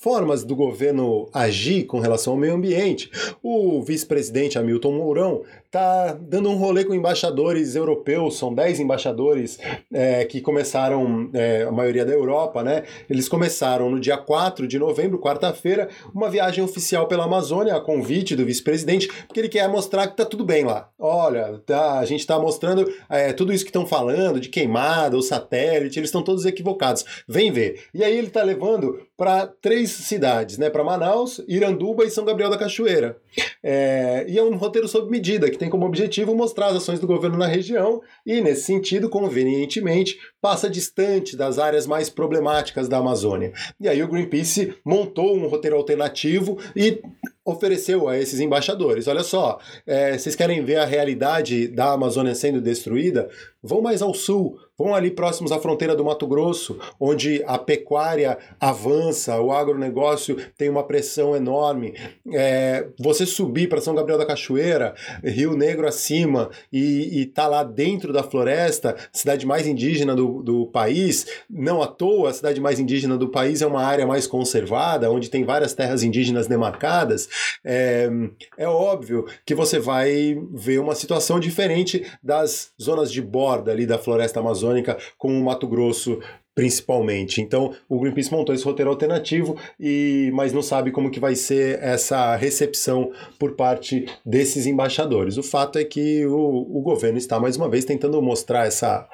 formas 0.00 0.44
do 0.44 0.54
governo 0.54 1.28
agir 1.32 1.84
com 1.84 1.98
relação 1.98 2.34
ao 2.34 2.38
meio 2.38 2.54
ambiente, 2.54 3.10
o 3.42 3.82
vice-presidente 3.82 4.58
Hamilton 4.58 4.92
Mourão 4.92 5.42
está 5.70 6.18
dando 6.20 6.50
um 6.50 6.56
rolê 6.56 6.84
com 6.84 6.92
embaixadores 6.92 7.76
europeus, 7.76 8.36
são 8.36 8.52
10 8.52 8.80
embaixadores 8.80 9.56
é, 9.92 10.24
que 10.24 10.40
começaram, 10.40 11.30
é, 11.32 11.62
a 11.62 11.70
maioria 11.70 12.04
da 12.04 12.12
Europa, 12.12 12.64
né? 12.64 12.82
Eles 13.08 13.28
começaram 13.28 13.88
no 13.88 14.00
dia 14.00 14.16
4 14.16 14.66
de 14.66 14.80
novembro, 14.80 15.20
quarta-feira, 15.20 15.88
uma 16.12 16.28
viagem 16.28 16.64
oficial 16.64 17.06
pela 17.06 17.24
Amazônia, 17.24 17.76
a 17.76 17.80
convite 17.80 18.34
do 18.34 18.44
vice-presidente, 18.44 19.06
porque 19.28 19.38
ele 19.38 19.48
quer 19.48 19.68
mostrar 19.68 20.08
que 20.08 20.16
tá 20.16 20.24
tudo 20.24 20.44
bem 20.44 20.64
lá. 20.64 20.90
Olha, 20.98 21.60
tá, 21.64 22.00
a 22.00 22.04
gente 22.04 22.20
está 22.20 22.36
mostrando 22.36 22.92
é, 23.08 23.32
tudo 23.32 23.52
isso 23.52 23.64
que 23.64 23.70
estão 23.70 23.86
falando, 23.86 24.40
de 24.40 24.48
queimada, 24.48 25.16
o 25.16 25.22
satélite, 25.22 26.00
eles 26.00 26.08
estão 26.08 26.22
todos 26.22 26.46
equivocados. 26.46 27.04
Vem 27.28 27.52
ver. 27.52 27.84
E 27.94 28.02
aí 28.02 28.18
ele 28.18 28.26
está 28.26 28.42
levando 28.42 29.06
para 29.16 29.46
três 29.46 29.90
cidades, 29.90 30.58
né? 30.58 30.68
Para 30.68 30.82
Manaus, 30.82 31.40
Iranduba 31.46 32.04
e 32.04 32.10
São 32.10 32.24
Gabriel 32.24 32.50
da 32.50 32.58
Cachoeira. 32.58 33.18
É, 33.62 34.24
e 34.26 34.36
é 34.36 34.42
um 34.42 34.56
roteiro 34.56 34.88
sob 34.88 35.08
medida, 35.08 35.48
que 35.48 35.59
tem 35.60 35.68
como 35.68 35.84
objetivo 35.84 36.34
mostrar 36.34 36.68
as 36.68 36.76
ações 36.76 36.98
do 36.98 37.06
governo 37.06 37.36
na 37.36 37.46
região 37.46 38.00
e, 38.24 38.40
nesse 38.40 38.62
sentido, 38.62 39.10
convenientemente, 39.10 40.18
passa 40.40 40.70
distante 40.70 41.36
das 41.36 41.58
áreas 41.58 41.86
mais 41.86 42.08
problemáticas 42.08 42.88
da 42.88 42.98
Amazônia. 42.98 43.52
E 43.80 43.88
aí 43.88 44.02
o 44.02 44.08
Greenpeace 44.08 44.74
montou 44.84 45.36
um 45.36 45.46
roteiro 45.46 45.76
alternativo 45.76 46.58
e 46.74 47.02
ofereceu 47.44 48.08
a 48.08 48.18
esses 48.18 48.40
embaixadores: 48.40 49.06
olha 49.08 49.22
só, 49.22 49.58
é, 49.86 50.16
vocês 50.16 50.34
querem 50.34 50.64
ver 50.64 50.76
a 50.76 50.84
realidade 50.84 51.68
da 51.68 51.92
Amazônia 51.92 52.34
sendo 52.34 52.60
destruída? 52.60 53.28
Vão 53.62 53.82
mais 53.82 54.00
ao 54.00 54.14
sul, 54.14 54.58
vão 54.78 54.94
ali 54.94 55.10
próximos 55.10 55.52
à 55.52 55.58
fronteira 55.58 55.94
do 55.94 56.02
Mato 56.02 56.26
Grosso, 56.26 56.78
onde 56.98 57.42
a 57.46 57.58
pecuária 57.58 58.38
avança, 58.58 59.38
o 59.38 59.52
agronegócio 59.52 60.36
tem 60.56 60.70
uma 60.70 60.82
pressão 60.82 61.36
enorme. 61.36 61.94
É, 62.32 62.86
você 62.98 63.26
subir 63.26 63.68
para 63.68 63.82
São 63.82 63.94
Gabriel 63.94 64.18
da 64.18 64.24
Cachoeira, 64.24 64.94
Rio 65.22 65.54
Negro 65.54 65.86
acima, 65.86 66.48
e, 66.72 67.20
estar 67.20 67.42
tá 67.42 67.48
lá 67.48 67.62
dentro 67.62 68.14
da 68.14 68.22
floresta, 68.22 68.96
cidade 69.12 69.44
mais 69.44 69.66
indígena 69.66 70.16
do, 70.16 70.29
do 70.42 70.66
país, 70.66 71.26
não 71.48 71.82
à 71.82 71.86
toa, 71.86 72.30
a 72.30 72.32
cidade 72.32 72.60
mais 72.60 72.78
indígena 72.78 73.18
do 73.18 73.28
país 73.28 73.60
é 73.60 73.66
uma 73.66 73.82
área 73.82 74.06
mais 74.06 74.26
conservada, 74.26 75.10
onde 75.10 75.28
tem 75.28 75.44
várias 75.44 75.74
terras 75.74 76.02
indígenas 76.02 76.46
demarcadas. 76.46 77.28
É, 77.64 78.08
é 78.56 78.68
óbvio 78.68 79.26
que 79.44 79.54
você 79.54 79.78
vai 79.78 80.40
ver 80.52 80.78
uma 80.78 80.94
situação 80.94 81.40
diferente 81.40 82.06
das 82.22 82.72
zonas 82.80 83.10
de 83.10 83.20
borda 83.20 83.72
ali 83.72 83.86
da 83.86 83.98
floresta 83.98 84.40
amazônica 84.40 84.96
com 85.18 85.38
o 85.38 85.44
Mato 85.44 85.66
Grosso 85.66 86.20
principalmente. 86.54 87.40
Então, 87.40 87.74
o 87.88 87.98
Greenpeace 87.98 88.30
montou 88.30 88.54
esse 88.54 88.64
roteiro 88.64 88.90
alternativo 88.90 89.56
e 89.78 90.30
mas 90.34 90.52
não 90.52 90.62
sabe 90.62 90.90
como 90.90 91.10
que 91.10 91.20
vai 91.20 91.34
ser 91.34 91.78
essa 91.82 92.36
recepção 92.36 93.10
por 93.38 93.52
parte 93.52 94.04
desses 94.24 94.66
embaixadores. 94.66 95.38
O 95.38 95.42
fato 95.42 95.78
é 95.78 95.84
que 95.84 96.26
o, 96.26 96.36
o 96.36 96.82
governo 96.82 97.18
está 97.18 97.38
mais 97.40 97.56
uma 97.56 97.68
vez 97.68 97.84
tentando 97.84 98.20
mostrar 98.20 98.66
essa 98.66 99.08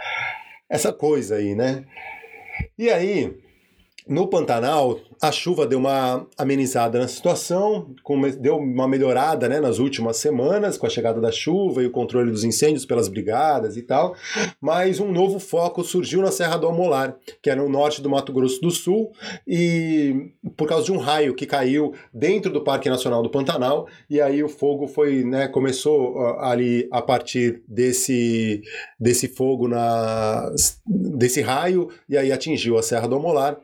essa 0.69 0.93
coisa 0.93 1.37
aí, 1.37 1.55
né? 1.55 1.85
E 2.79 2.91
aí, 2.91 3.37
no 4.09 4.29
Pantanal, 4.29 5.01
a 5.21 5.33
chuva 5.33 5.67
deu 5.67 5.79
uma 5.79 6.27
amenizada 6.39 6.99
na 6.99 7.09
situação, 7.09 7.93
deu 8.39 8.57
uma 8.57 8.87
melhorada 8.87 9.49
né, 9.49 9.59
nas 9.59 9.79
últimas 9.79 10.19
semanas 10.19 10.79
com 10.79 10.87
a 10.87 10.91
chegada 10.91 11.21
da 11.21 11.33
chuva 11.33 11.83
e 11.83 11.87
o 11.87 11.91
controle 11.91 12.31
dos 12.31 12.45
incêndios 12.45 12.87
pelas 12.87 13.09
brigadas 13.09 13.77
e 13.77 13.83
tal, 13.83 14.15
mas 14.61 15.01
um 15.01 15.11
novo 15.11 15.41
foco 15.41 15.83
surgiu 15.83 16.23
na 16.23 16.31
Serra 16.31 16.57
do 16.57 16.67
Almolar, 16.67 17.17
que 17.43 17.51
é 17.51 17.57
no 17.57 17.69
norte 17.69 18.01
do 18.01 18.09
Mato 18.09 18.33
Grosso 18.33 18.61
do 18.61 18.71
Sul, 18.71 19.11
e 19.47 20.31
por 20.57 20.69
causa 20.69 20.85
de 20.85 20.93
um 20.93 20.99
raio 20.99 21.35
que 21.35 21.47
caiu 21.47 21.93
dentro 22.13 22.53
do 22.53 22.63
Parque 22.63 22.89
Nacional 22.89 23.23
do 23.23 23.31
Pantanal, 23.31 23.89
e 24.09 24.21
aí 24.21 24.43
o 24.43 24.49
fogo 24.49 24.87
foi, 24.87 25.25
né, 25.25 25.49
começou 25.49 26.19
ali 26.39 26.87
a 26.93 27.03
partir 27.03 27.63
desse, 27.67 28.63
desse 29.01 29.27
fogo 29.27 29.67
na 29.67 30.53
desse 30.87 31.41
raio, 31.41 31.89
e 32.09 32.17
aí 32.17 32.31
atingiu 32.31 32.79
a 32.79 32.83
Serra 32.83 33.09
do 33.09 33.17
Almolar 33.17 33.59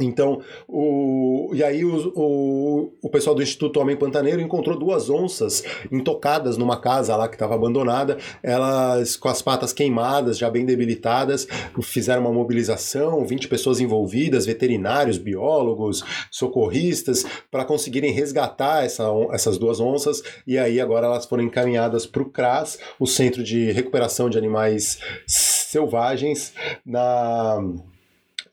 então, 0.00 0.40
o, 0.66 1.50
e 1.52 1.62
aí 1.62 1.84
o, 1.84 2.12
o, 2.16 2.92
o, 3.02 3.10
pessoal 3.10 3.36
do 3.36 3.42
Instituto 3.42 3.78
Homem 3.78 3.94
Pantaneiro 3.94 4.40
encontrou 4.40 4.78
duas 4.78 5.10
onças 5.10 5.62
intocadas 5.90 6.56
numa 6.56 6.80
casa 6.80 7.14
lá 7.14 7.28
que 7.28 7.34
estava 7.34 7.54
abandonada, 7.54 8.16
elas 8.42 9.16
com 9.16 9.28
as 9.28 9.42
patas 9.42 9.70
queimadas, 9.70 10.38
já 10.38 10.48
bem 10.48 10.64
debilitadas, 10.64 11.46
fizeram 11.82 12.22
uma 12.22 12.32
mobilização, 12.32 13.26
20 13.26 13.48
pessoas 13.48 13.80
envolvidas, 13.80 14.46
veterinários, 14.46 15.18
biólogos, 15.18 16.02
socorristas, 16.30 17.26
para 17.50 17.66
conseguirem 17.66 18.12
resgatar 18.12 18.86
essa, 18.86 19.04
essas 19.30 19.58
duas 19.58 19.78
onças, 19.78 20.22
e 20.46 20.56
aí 20.56 20.80
agora 20.80 21.06
elas 21.06 21.26
foram 21.26 21.44
encaminhadas 21.44 22.06
para 22.06 22.22
o 22.22 22.30
CRAS, 22.30 22.78
o 22.98 23.06
Centro 23.06 23.44
de 23.44 23.70
Recuperação 23.72 24.30
de 24.30 24.38
Animais 24.38 24.98
Selvagens, 25.26 26.54
na 26.82 27.60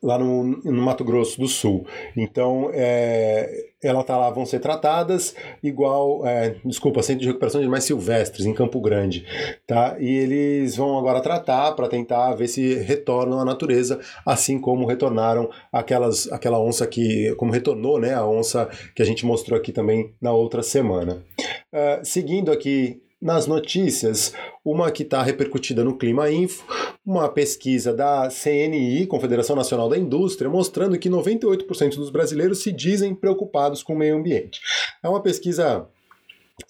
lá 0.02 0.18
no, 0.18 0.44
no 0.44 0.82
Mato 0.82 1.04
Grosso 1.04 1.40
do 1.40 1.46
Sul. 1.46 1.86
Então, 2.16 2.70
é, 2.72 3.68
ela 3.82 4.02
tá 4.02 4.16
lá, 4.16 4.30
vão 4.30 4.46
ser 4.46 4.60
tratadas 4.60 5.34
igual, 5.62 6.26
é, 6.26 6.56
desculpa, 6.64 7.02
Centro 7.02 7.22
de 7.22 7.26
Recuperação 7.28 7.60
de 7.60 7.66
Animais 7.66 7.84
Silvestres, 7.84 8.46
em 8.46 8.54
Campo 8.54 8.80
Grande, 8.80 9.24
tá? 9.66 9.96
E 9.98 10.08
eles 10.08 10.76
vão 10.76 10.98
agora 10.98 11.20
tratar 11.20 11.72
para 11.72 11.88
tentar 11.88 12.34
ver 12.34 12.48
se 12.48 12.74
retornam 12.74 13.40
à 13.40 13.44
natureza, 13.44 14.00
assim 14.24 14.60
como 14.60 14.86
retornaram 14.86 15.50
aquelas, 15.72 16.30
aquela 16.32 16.60
onça 16.60 16.86
que, 16.86 17.34
como 17.36 17.52
retornou, 17.52 17.98
né, 17.98 18.14
a 18.14 18.26
onça 18.26 18.68
que 18.94 19.02
a 19.02 19.06
gente 19.06 19.24
mostrou 19.24 19.58
aqui 19.58 19.72
também 19.72 20.12
na 20.20 20.32
outra 20.32 20.62
semana. 20.62 21.24
Uh, 21.72 22.04
seguindo 22.04 22.50
aqui 22.50 23.00
nas 23.20 23.46
notícias, 23.46 24.32
uma 24.64 24.90
que 24.90 25.02
está 25.02 25.22
repercutida 25.22 25.84
no 25.84 25.98
Clima 25.98 26.30
Info, 26.30 26.64
uma 27.04 27.28
pesquisa 27.28 27.92
da 27.92 28.28
CNI, 28.30 29.06
Confederação 29.06 29.54
Nacional 29.54 29.88
da 29.88 29.98
Indústria, 29.98 30.48
mostrando 30.48 30.98
que 30.98 31.10
98% 31.10 31.96
dos 31.96 32.10
brasileiros 32.10 32.62
se 32.62 32.72
dizem 32.72 33.14
preocupados 33.14 33.82
com 33.82 33.94
o 33.94 33.98
meio 33.98 34.16
ambiente. 34.16 34.60
É 35.02 35.08
uma 35.08 35.22
pesquisa 35.22 35.86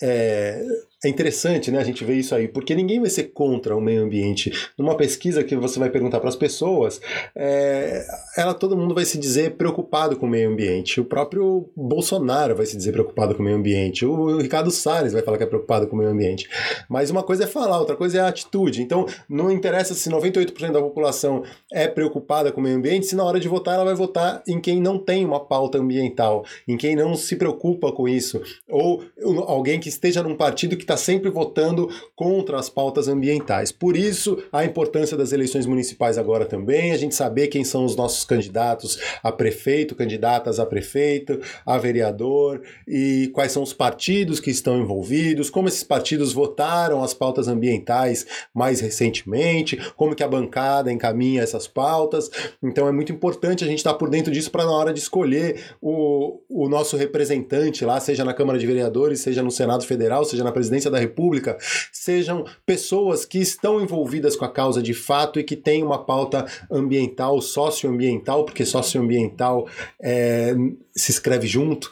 é, 0.03 0.65
é 1.03 1.09
interessante, 1.09 1.71
né, 1.71 1.79
a 1.79 1.85
gente 1.85 2.05
ver 2.05 2.17
isso 2.17 2.35
aí, 2.35 2.47
porque 2.47 2.75
ninguém 2.75 3.01
vai 3.01 3.09
ser 3.09 3.25
contra 3.33 3.75
o 3.75 3.81
meio 3.81 4.03
ambiente. 4.03 4.53
Numa 4.77 4.95
pesquisa 4.95 5.43
que 5.43 5.57
você 5.57 5.79
vai 5.79 5.89
perguntar 5.89 6.21
para 6.21 6.29
as 6.29 6.37
pessoas, 6.37 7.01
é, 7.35 8.05
ela 8.37 8.53
todo 8.53 8.77
mundo 8.77 8.95
vai 8.95 9.07
se 9.07 9.17
dizer 9.17 9.53
preocupado 9.53 10.17
com 10.17 10.27
o 10.27 10.29
meio 10.29 10.51
ambiente. 10.51 11.01
O 11.01 11.05
próprio 11.05 11.71
Bolsonaro 11.75 12.55
vai 12.55 12.67
se 12.67 12.77
dizer 12.77 12.93
preocupado 12.93 13.35
com 13.35 13.41
o 13.41 13.45
meio 13.45 13.57
ambiente. 13.57 14.05
O 14.05 14.39
Ricardo 14.39 14.71
Salles 14.71 15.15
vai 15.15 15.23
falar 15.23 15.39
que 15.39 15.45
é 15.45 15.47
preocupado 15.47 15.87
com 15.87 15.97
o 15.97 15.99
meio 15.99 16.11
ambiente. 16.11 16.49
Mas 16.87 17.11
uma 17.11 17.23
coisa 17.23 17.45
é 17.45 17.47
falar, 17.47 17.79
outra 17.79 17.97
coisa 17.97 18.19
é 18.19 18.21
a 18.21 18.29
atitude. 18.29 18.83
Então, 18.83 19.07
não 19.27 19.51
interessa 19.51 19.95
se 19.95 20.11
98% 20.11 20.71
da 20.71 20.83
população 20.83 21.43
é 21.73 21.89
preocupada 21.89 22.53
com 22.53 22.61
o 22.61 22.65
meio 22.65 22.77
ambiente, 22.77 23.07
se 23.07 23.17
na 23.17 23.25
hora 23.25 23.41
de 23.41 23.49
votar 23.49 23.75
ela 23.75 23.85
vai 23.85 23.95
votar 23.95 24.43
em 24.47 24.61
quem 24.61 24.81
não 24.81 24.99
tem 24.99 25.25
uma 25.25 25.41
pauta 25.41 25.79
ambiental, 25.79 26.45
em 26.69 26.77
quem 26.77 26.95
não 26.95 27.17
se 27.17 27.37
preocupa 27.37 27.91
com 27.91 28.07
isso, 28.07 28.43
ou 28.69 29.03
alguém 29.47 29.81
que 29.81 29.89
esteja 29.89 30.23
num 30.23 30.37
partido 30.37 30.77
que 30.77 30.90
está 30.91 30.97
sempre 30.97 31.31
votando 31.31 31.89
contra 32.17 32.59
as 32.59 32.69
pautas 32.69 33.07
ambientais. 33.07 33.71
Por 33.71 33.97
isso, 33.97 34.43
a 34.53 34.65
importância 34.65 35.17
das 35.17 35.33
eleições 35.33 35.67
municipais 35.67 36.19
agora 36.19 36.45
também, 36.45 36.91
a 36.91 36.97
gente 36.97 37.15
saber 37.15 37.47
quem 37.47 37.65
são 37.65 37.85
os 37.85 37.95
nossos 37.95 38.25
candidatos 38.25 38.99
a 39.23 39.31
prefeito, 39.31 39.95
candidatas 39.95 40.59
a 40.59 40.67
prefeito, 40.67 41.41
a 41.65 41.79
vereador 41.79 42.61
e 42.89 43.31
quais 43.33 43.53
são 43.53 43.63
os 43.63 43.73
partidos 43.73 44.41
que 44.41 44.51
estão 44.51 44.81
envolvidos, 44.81 45.49
como 45.49 45.69
esses 45.69 45.85
partidos 45.85 46.33
votaram 46.33 47.03
as 47.03 47.15
pautas 47.15 47.47
ambientais 47.47 48.27
mais 48.53 48.81
recentemente, 48.81 49.77
como 49.97 50.15
que 50.15 50.25
a 50.25 50.29
bancada 50.29 50.93
encaminha 50.93 51.43
essas 51.43 51.69
pautas. 51.69 52.31
Então 52.63 52.89
é 52.89 52.93
muito 52.93 53.13
importante 53.13 53.63
a 53.63 53.67
gente 53.67 53.79
estar 53.79 53.95
por 53.95 54.11
dentro 54.11 54.33
disso 54.33 54.51
para 54.51 54.65
na 54.65 54.73
hora 54.73 54.93
de 54.93 54.99
escolher 54.99 55.77
o, 55.81 56.41
o 56.49 56.69
nosso 56.69 56.97
representante 56.97 57.85
lá, 57.85 58.01
seja 58.01 58.25
na 58.25 58.35
Câmara 58.35 58.59
de 58.59 58.67
Vereadores, 58.67 59.21
seja 59.21 59.43
no 59.43 59.51
Senado 59.51 59.85
Federal, 59.87 60.25
seja 60.25 60.43
na 60.43 60.53
presidência 60.53 60.80
presidência 60.81 60.91
da 60.91 60.99
República 60.99 61.59
sejam 61.93 62.45
pessoas 62.65 63.25
que 63.25 63.39
estão 63.39 63.81
envolvidas 63.81 64.35
com 64.35 64.45
a 64.45 64.53
causa 64.53 64.83
de 64.83 64.95
fato 64.95 65.39
e 65.39 65.45
que 65.45 65.57
têm 65.57 65.83
uma 65.83 66.05
pauta 66.05 66.47
ambiental, 66.71 67.41
socioambiental, 67.41 68.45
porque 68.45 68.65
socioambiental 68.65 69.69
é, 70.01 70.55
se 70.97 71.11
escreve 71.11 71.47
junto, 71.47 71.91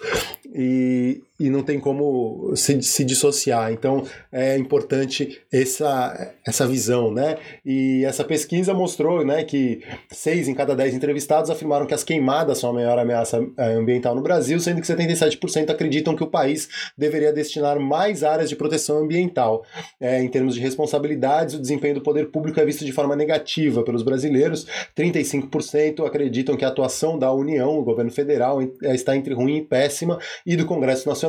e, 0.54 1.22
e 1.38 1.48
não 1.48 1.62
tem 1.62 1.78
como 1.78 2.52
se, 2.56 2.82
se 2.82 3.04
dissociar. 3.04 3.72
Então 3.72 4.04
é 4.32 4.56
importante 4.56 5.40
essa, 5.52 6.34
essa 6.44 6.66
visão, 6.66 7.12
né? 7.12 7.36
E 7.64 8.04
essa 8.04 8.24
pesquisa 8.24 8.74
mostrou 8.74 9.24
né, 9.24 9.44
que 9.44 9.82
seis 10.10 10.48
em 10.48 10.54
cada 10.54 10.74
dez 10.74 10.94
entrevistados 10.94 11.50
afirmaram 11.50 11.86
que 11.86 11.94
as 11.94 12.02
queimadas 12.02 12.58
são 12.58 12.70
a 12.70 12.72
maior 12.72 12.98
ameaça 12.98 13.40
é, 13.56 13.74
ambiental 13.74 14.14
no 14.14 14.20
Brasil, 14.20 14.58
sendo 14.58 14.80
que 14.80 14.86
77% 14.86 15.70
acreditam 15.70 16.16
que 16.16 16.24
o 16.24 16.26
país 16.26 16.68
deveria 16.96 17.32
destinar 17.32 17.78
mais 17.78 18.24
áreas 18.24 18.48
de 18.48 18.56
proteção 18.56 18.98
ambiental. 18.98 19.64
É, 20.00 20.20
em 20.20 20.28
termos 20.28 20.54
de 20.54 20.60
responsabilidades, 20.60 21.54
o 21.54 21.60
desempenho 21.60 21.94
do 21.94 22.00
poder 22.00 22.30
público 22.30 22.58
é 22.58 22.64
visto 22.64 22.84
de 22.84 22.92
forma 22.92 23.14
negativa 23.14 23.82
pelos 23.84 24.02
brasileiros. 24.02 24.66
35% 24.96 26.04
acreditam 26.04 26.56
que 26.56 26.64
a 26.64 26.68
atuação 26.68 27.18
da 27.18 27.32
União, 27.32 27.78
o 27.78 27.84
governo 27.84 28.10
federal, 28.10 28.60
é, 28.60 28.94
está 28.94 29.16
entre 29.16 29.34
ruim 29.34 29.58
e 29.58 29.62
péssima, 29.62 30.18
e 30.44 30.56
do 30.56 30.66
Congresso 30.66 31.08
Nacional 31.08 31.27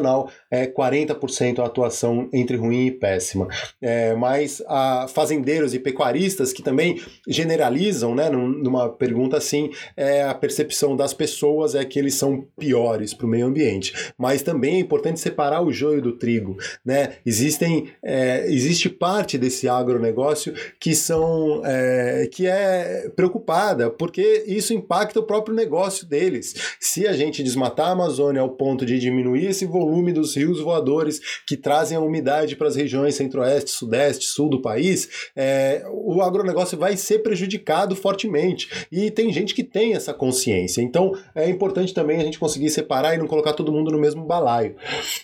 é 0.50 0.65
40% 0.68 1.60
a 1.60 1.65
atuação 1.65 2.29
entre 2.34 2.58
ruim 2.58 2.88
e 2.88 2.91
péssima. 2.91 3.48
É, 3.82 4.15
mas 4.15 4.62
a 4.68 5.08
fazendeiros 5.08 5.74
e 5.74 5.79
pecuaristas 5.79 6.53
que 6.53 6.63
também 6.63 7.01
generalizam, 7.27 8.15
né, 8.15 8.29
numa 8.29 8.89
pergunta 8.89 9.38
assim, 9.38 9.72
é, 9.96 10.24
a 10.24 10.34
percepção 10.34 10.96
das 10.96 11.13
pessoas 11.13 11.75
é 11.75 11.84
que 11.84 12.00
eles 12.00 12.15
são 12.15 12.46
piores 12.58 13.13
para 13.13 13.25
o 13.25 13.29
meio 13.29 13.46
ambiente. 13.46 13.94
Mas 14.18 14.41
também 14.41 14.75
é 14.75 14.79
importante 14.79 15.20
separar 15.20 15.62
o 15.62 15.72
joio 15.72 16.01
do 16.01 16.13
trigo, 16.13 16.58
né? 16.86 17.13
Existem, 17.25 17.89
é, 18.03 18.46
existe 18.48 18.89
parte 18.89 19.38
desse 19.38 19.68
agronegócio 19.68 20.53
que 20.79 20.96
são 20.96 21.62
é, 21.65 22.27
que 22.32 22.48
é 22.48 23.10
preocupada 23.15 23.89
porque 23.89 24.44
isso 24.48 24.74
impacta 24.74 25.20
o 25.20 25.24
próprio 25.24 25.56
negócio 25.56 26.06
deles. 26.06 26.56
Se 26.79 27.08
a 27.08 27.13
gente 27.13 27.44
desmatar 27.44 27.88
a 27.88 27.91
Amazônia 27.91 28.41
ao 28.41 28.50
ponto 28.50 28.86
de 28.86 29.00
diminuir 29.00 29.48
esse 29.48 29.65
volume 29.65 29.88
dos 30.13 30.36
rios 30.36 30.60
voadores 30.60 31.19
que 31.46 31.58
trazem 31.58 31.98
a 31.98 32.01
umidade 32.01 32.55
para 32.55 32.67
as 32.67 32.75
regiões 32.75 33.15
centro-oeste, 33.15 33.72
sudeste, 33.72 34.25
sul 34.25 34.50
do 34.50 34.62
país, 34.62 35.29
é, 35.36 35.84
o 35.91 36.22
agronegócio 36.22 36.77
vai 36.77 36.96
ser 36.96 37.19
prejudicado 37.19 37.96
fortemente. 37.96 38.88
E 38.91 39.12
tem 39.12 39.31
gente 39.31 39.53
que 39.53 39.63
tem 39.63 39.93
essa 39.93 40.13
consciência. 40.13 40.81
Então 40.81 41.13
é 41.36 41.50
importante 41.50 41.93
também 41.93 42.19
a 42.19 42.24
gente 42.24 42.39
conseguir 42.39 42.69
separar 42.69 43.15
e 43.15 43.17
não 43.17 43.27
colocar 43.27 43.53
todo 43.53 43.72
mundo 43.72 43.91
no 43.91 44.00
mesmo 44.00 44.25
balaio. 44.25 44.75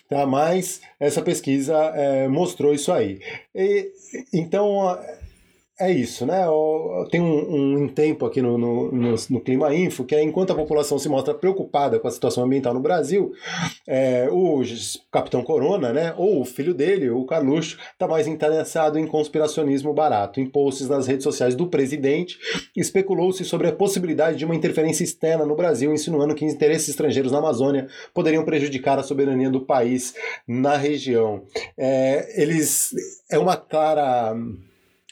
Tá? 0.10 0.26
Mas 0.26 0.82
essa 1.00 1.22
pesquisa 1.22 1.76
é, 1.96 2.28
mostrou 2.28 2.74
isso 2.74 2.92
aí. 2.92 3.20
E, 3.54 3.92
então 4.34 4.98
é 5.78 5.92
isso, 5.92 6.26
né? 6.26 6.46
Tem 7.12 7.20
um, 7.20 7.84
um 7.84 7.88
tempo 7.90 8.26
aqui 8.26 8.42
no, 8.42 8.58
no, 8.58 8.92
no, 8.92 9.16
no, 9.30 9.42
Clima 9.42 9.76
Info 9.76 10.06
que 10.06 10.16
é 10.16 10.24
enquanto 10.24 10.52
a 10.52 10.56
população 10.56 10.98
se 10.98 11.10
mostra 11.10 11.34
preocupada 11.34 12.00
com 12.00 12.08
a 12.08 12.12
situação 12.12 12.46
ambiental 12.46 12.74
no 12.74 12.80
Brasil, 12.80 13.34
é, 13.86 14.30
o 14.32 14.62
Capitão 15.12 15.44
Corona, 15.44 15.92
né? 15.92 16.14
Ou 16.18 16.42
o 16.42 16.46
filho 16.46 16.74
dele, 16.74 17.10
o 17.10 17.26
Carluxo, 17.26 17.78
está 17.92 18.08
mais 18.08 18.26
interessado 18.26 18.98
em 18.98 19.06
conspiracionismo 19.06 19.94
barato. 19.94 20.40
Em 20.40 20.46
posts 20.46 20.88
nas 20.88 21.08
redes 21.08 21.26
sociais 21.26 21.56
do 21.56 21.68
presidente, 21.68 22.40
especulou-se 22.74 23.44
sobre 23.44 23.68
a 23.68 23.74
possibilidade 23.74 24.38
de 24.38 24.46
uma 24.46 24.56
interferência 24.56 25.04
externa 25.04 25.46
no 25.46 25.58
Brasil, 25.58 25.94
insinuando 25.94 26.36
que 26.36 26.46
interesses 26.46 26.90
estrangeiros 26.90 27.34
na 27.34 27.40
Amazônia 27.40 27.88
poderiam 28.14 28.46
prejudicar 28.46 28.98
a 28.98 29.04
soberania 29.04 29.50
do 29.50 29.60
país 29.60 30.16
na 30.48 30.78
região. 30.78 31.44
É, 31.78 32.42
eles 32.42 32.94
é 33.30 33.38
uma 33.38 33.58
clara 33.58 34.34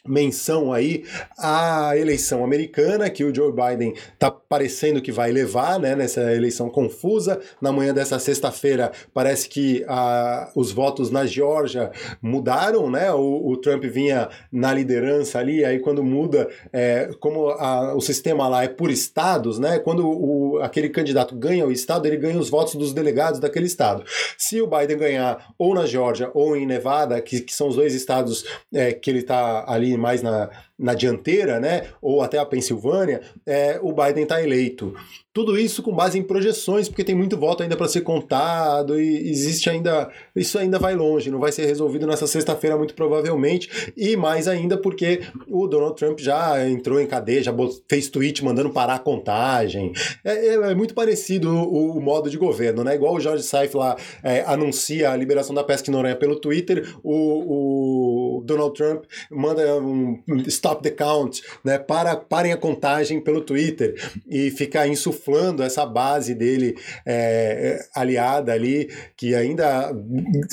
menção 0.05 0.74
aí 0.74 1.05
à 1.38 1.95
eleição 1.98 2.43
americana 2.43 3.10
que 3.10 3.24
o 3.24 3.33
Joe 3.33 3.53
Biden 3.53 3.93
está 4.13 4.29
parecendo 4.29 5.01
que 5.01 5.12
vai 5.12 5.31
levar, 5.31 5.79
né, 5.79 5.95
nessa 5.95 6.33
eleição 6.33 6.69
confusa. 6.69 7.39
Na 7.62 7.72
manhã 7.72 7.93
dessa 7.93 8.19
sexta-feira 8.19 8.91
parece 9.13 9.48
que 9.48 9.86
ah, 9.88 10.51
os 10.55 10.72
votos 10.72 11.10
na 11.10 11.25
Geórgia 11.25 11.91
mudaram, 12.22 12.89
né? 12.89 13.12
O, 13.12 13.48
o, 13.48 13.57
Trump 13.57 13.83
vinha 13.86 14.29
na 14.51 14.74
liderança 14.74 15.39
ali, 15.39 15.63
aí 15.63 15.79
quando 15.79 16.03
muda, 16.03 16.50
é, 16.72 17.10
como 17.19 17.50
a, 17.50 17.95
o 17.95 18.01
sistema 18.01 18.48
lá 18.48 18.63
é 18.63 18.67
por 18.67 18.91
estados, 18.91 19.57
né? 19.57 19.79
Quando 19.79 20.07
o, 20.07 20.60
aquele 20.62 20.89
candidato 20.89 21.36
ganha 21.36 21.65
o 21.65 21.72
estado, 21.72 22.05
ele 22.05 22.17
ganha 22.17 22.38
os 22.38 22.50
votos 22.50 22.75
dos 22.75 22.93
delegados 22.93 23.39
daquele 23.39 23.67
estado. 23.67 24.03
Se 24.38 24.62
o 24.62 24.67
Biden 24.67 24.98
ganhar 24.98 25.53
ou 25.57 25.74
na 25.74 25.86
Geórgia 25.86 26.29
ou 26.33 26.55
em 26.55 26.65
Nevada, 26.65 27.22
que, 27.22 27.39
que 27.41 27.53
são 27.53 27.69
os 27.69 27.75
dois 27.75 27.93
estados 27.93 28.43
é, 28.74 28.91
que 28.91 29.10
ele 29.10 29.19
está 29.19 29.63
ali 29.67 29.92
mais 29.97 30.21
na, 30.21 30.50
na 30.77 30.93
dianteira, 30.93 31.59
né, 31.59 31.88
ou 32.01 32.21
até 32.21 32.38
a 32.38 32.45
Pensilvânia, 32.45 33.21
é, 33.45 33.79
o 33.81 33.93
Biden 33.93 34.23
está 34.23 34.41
eleito. 34.41 34.93
Tudo 35.31 35.57
isso 35.57 35.81
com 35.81 35.91
base 35.91 36.19
em 36.19 36.21
projeções, 36.21 36.88
porque 36.88 37.03
tem 37.03 37.15
muito 37.15 37.35
voto 37.35 37.63
ainda 37.63 37.75
para 37.75 37.88
ser 37.88 38.01
contado 38.01 39.01
e 39.01 39.31
existe 39.31 39.67
ainda. 39.67 40.12
Isso 40.35 40.59
ainda 40.59 40.77
vai 40.77 40.93
longe, 40.95 41.31
não 41.31 41.39
vai 41.39 41.51
ser 41.51 41.65
resolvido 41.65 42.05
nessa 42.05 42.27
sexta-feira, 42.27 42.77
muito 42.77 42.94
provavelmente. 42.94 43.91
E 43.98 44.15
mais 44.15 44.48
ainda 44.48 44.77
porque 44.77 45.22
o 45.48 45.65
Donald 45.65 45.96
Trump 45.96 46.20
já 46.20 46.63
entrou 46.70 47.01
em 47.01 47.07
cadeia, 47.07 47.41
já 47.41 47.53
fez 47.89 48.09
tweet 48.09 48.46
mandando 48.46 48.70
parar 48.70 48.96
a 48.96 49.00
contagem. 49.00 49.91
É, 50.24 50.50
é, 50.50 50.53
é 50.53 50.75
muito 50.75 50.94
parecido 50.94 51.50
o, 51.50 51.98
o, 51.98 52.01
modo 52.01 52.29
de 52.29 52.37
governo, 52.37 52.83
né? 52.83 52.94
Igual 52.94 53.15
o 53.15 53.20
George 53.20 53.41
Seif 53.41 53.75
lá 53.75 53.98
é, 54.22 54.41
anuncia 54.41 55.09
a 55.09 55.18
liberação 55.18 55.55
da 55.55 55.63
pesca 55.63 55.89
em 55.89 55.94
Noronha 55.94 56.15
pelo 56.15 56.39
Twitter, 56.39 56.94
o, 57.03 57.11
o 57.11 58.23
Donald 58.41 58.75
Trump 58.75 59.05
manda 59.29 59.75
um 59.77 60.22
stop 60.48 60.81
the 60.83 60.91
count, 60.91 61.41
né? 61.63 61.77
Para, 61.77 62.15
parem 62.15 62.53
a 62.53 62.57
contagem 62.57 63.22
pelo 63.22 63.41
Twitter 63.41 63.96
e 64.27 64.51
fica 64.51 64.87
insuflando 64.87 65.63
essa 65.63 65.85
base 65.85 66.33
dele 66.33 66.75
é, 67.05 67.79
aliada 67.96 68.53
ali, 68.53 68.89
que 69.15 69.35
ainda 69.35 69.91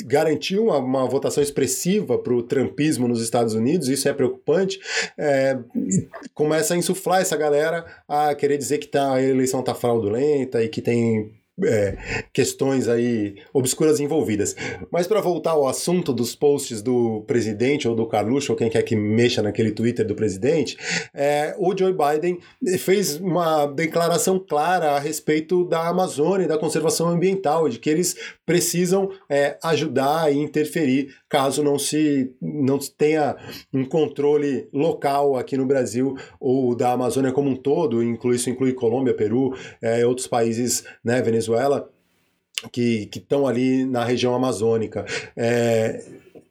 garantiu 0.05 0.65
uma, 0.65 0.77
uma 0.77 1.07
votação 1.07 1.41
expressiva 1.41 2.17
para 2.17 2.33
o 2.33 2.43
trumpismo 2.43 3.07
nos 3.07 3.21
Estados 3.21 3.53
Unidos, 3.53 3.87
isso 3.87 4.07
é 4.07 4.13
preocupante, 4.13 4.79
é, 5.17 5.57
começa 6.33 6.73
a 6.73 6.77
insuflar 6.77 7.21
essa 7.21 7.37
galera 7.37 7.85
a 8.07 8.33
querer 8.35 8.57
dizer 8.57 8.77
que 8.77 8.87
tá, 8.87 9.13
a 9.13 9.21
eleição 9.21 9.61
está 9.61 9.73
fraudulenta 9.73 10.63
e 10.63 10.69
que 10.69 10.81
tem 10.81 11.40
é, 11.63 12.23
questões 12.33 12.87
aí 12.87 13.35
obscuras 13.53 13.99
envolvidas. 13.99 14.55
Mas 14.91 15.07
para 15.07 15.21
voltar 15.21 15.51
ao 15.51 15.67
assunto 15.67 16.13
dos 16.13 16.35
posts 16.35 16.81
do 16.81 17.21
presidente 17.27 17.87
ou 17.87 17.95
do 17.95 18.05
Carluxo, 18.05 18.51
ou 18.51 18.57
quem 18.57 18.69
quer 18.69 18.81
que 18.83 18.95
mexa 18.95 19.41
naquele 19.41 19.71
Twitter 19.71 20.05
do 20.05 20.15
presidente, 20.15 20.77
é, 21.13 21.55
o 21.57 21.77
Joe 21.77 21.93
Biden 21.93 22.39
fez 22.79 23.17
uma 23.17 23.65
declaração 23.65 24.39
clara 24.39 24.91
a 24.91 24.99
respeito 24.99 25.63
da 25.65 25.87
Amazônia 25.87 26.45
e 26.45 26.47
da 26.47 26.57
conservação 26.57 27.09
ambiental, 27.09 27.69
de 27.69 27.79
que 27.79 27.89
eles 27.89 28.15
precisam 28.45 29.09
é, 29.29 29.57
ajudar 29.63 30.31
e 30.31 30.37
interferir 30.37 31.15
caso 31.31 31.63
não 31.63 31.79
se 31.79 32.35
não 32.41 32.77
tenha 32.77 33.37
um 33.73 33.85
controle 33.85 34.67
local 34.73 35.37
aqui 35.37 35.55
no 35.55 35.65
Brasil 35.65 36.17
ou 36.37 36.75
da 36.75 36.91
Amazônia 36.91 37.31
como 37.31 37.49
um 37.49 37.55
todo, 37.55 38.03
inclui, 38.03 38.35
isso 38.35 38.49
inclui 38.49 38.73
Colômbia, 38.73 39.13
Peru, 39.13 39.55
é, 39.81 40.05
outros 40.05 40.27
países, 40.27 40.83
né, 41.01 41.21
Venezuela 41.21 41.89
que 42.71 43.09
estão 43.15 43.47
ali 43.47 43.85
na 43.85 44.03
região 44.03 44.35
amazônica. 44.35 45.05
É, 45.35 46.03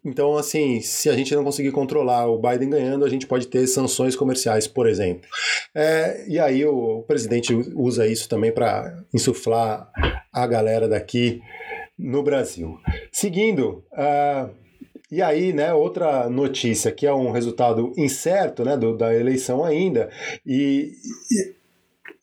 então, 0.03 0.37
assim, 0.37 0.81
se 0.81 1.11
a 1.11 1.13
gente 1.13 1.35
não 1.35 1.45
conseguir 1.45 1.73
controlar 1.73 2.27
o 2.27 2.41
Biden 2.41 2.71
ganhando, 2.71 3.05
a 3.05 3.09
gente 3.09 3.27
pode 3.27 3.49
ter 3.49 3.67
sanções 3.67 4.17
comerciais, 4.17 4.67
por 4.67 4.89
exemplo. 4.89 5.29
É, 5.75 6.25
e 6.27 6.39
aí 6.39 6.65
o 6.65 7.03
presidente 7.03 7.55
usa 7.77 8.07
isso 8.07 8.29
também 8.29 8.51
para 8.51 9.05
insuflar 9.13 9.93
a 10.33 10.47
galera 10.47 10.89
daqui 10.89 11.43
no 11.99 12.23
Brasil. 12.23 12.81
Seguindo, 13.13 13.85
uh, 13.93 14.51
e 15.11 15.21
aí, 15.21 15.53
né, 15.53 15.73
outra 15.73 16.29
notícia 16.29 16.93
que 16.93 17.07
é 17.07 17.13
um 17.13 17.31
resultado 17.33 17.93
incerto, 17.97 18.65
né, 18.65 18.77
do, 18.77 18.97
da 18.97 19.15
eleição 19.15 19.65
ainda, 19.65 20.11
e, 20.47 20.93
e 21.31 21.55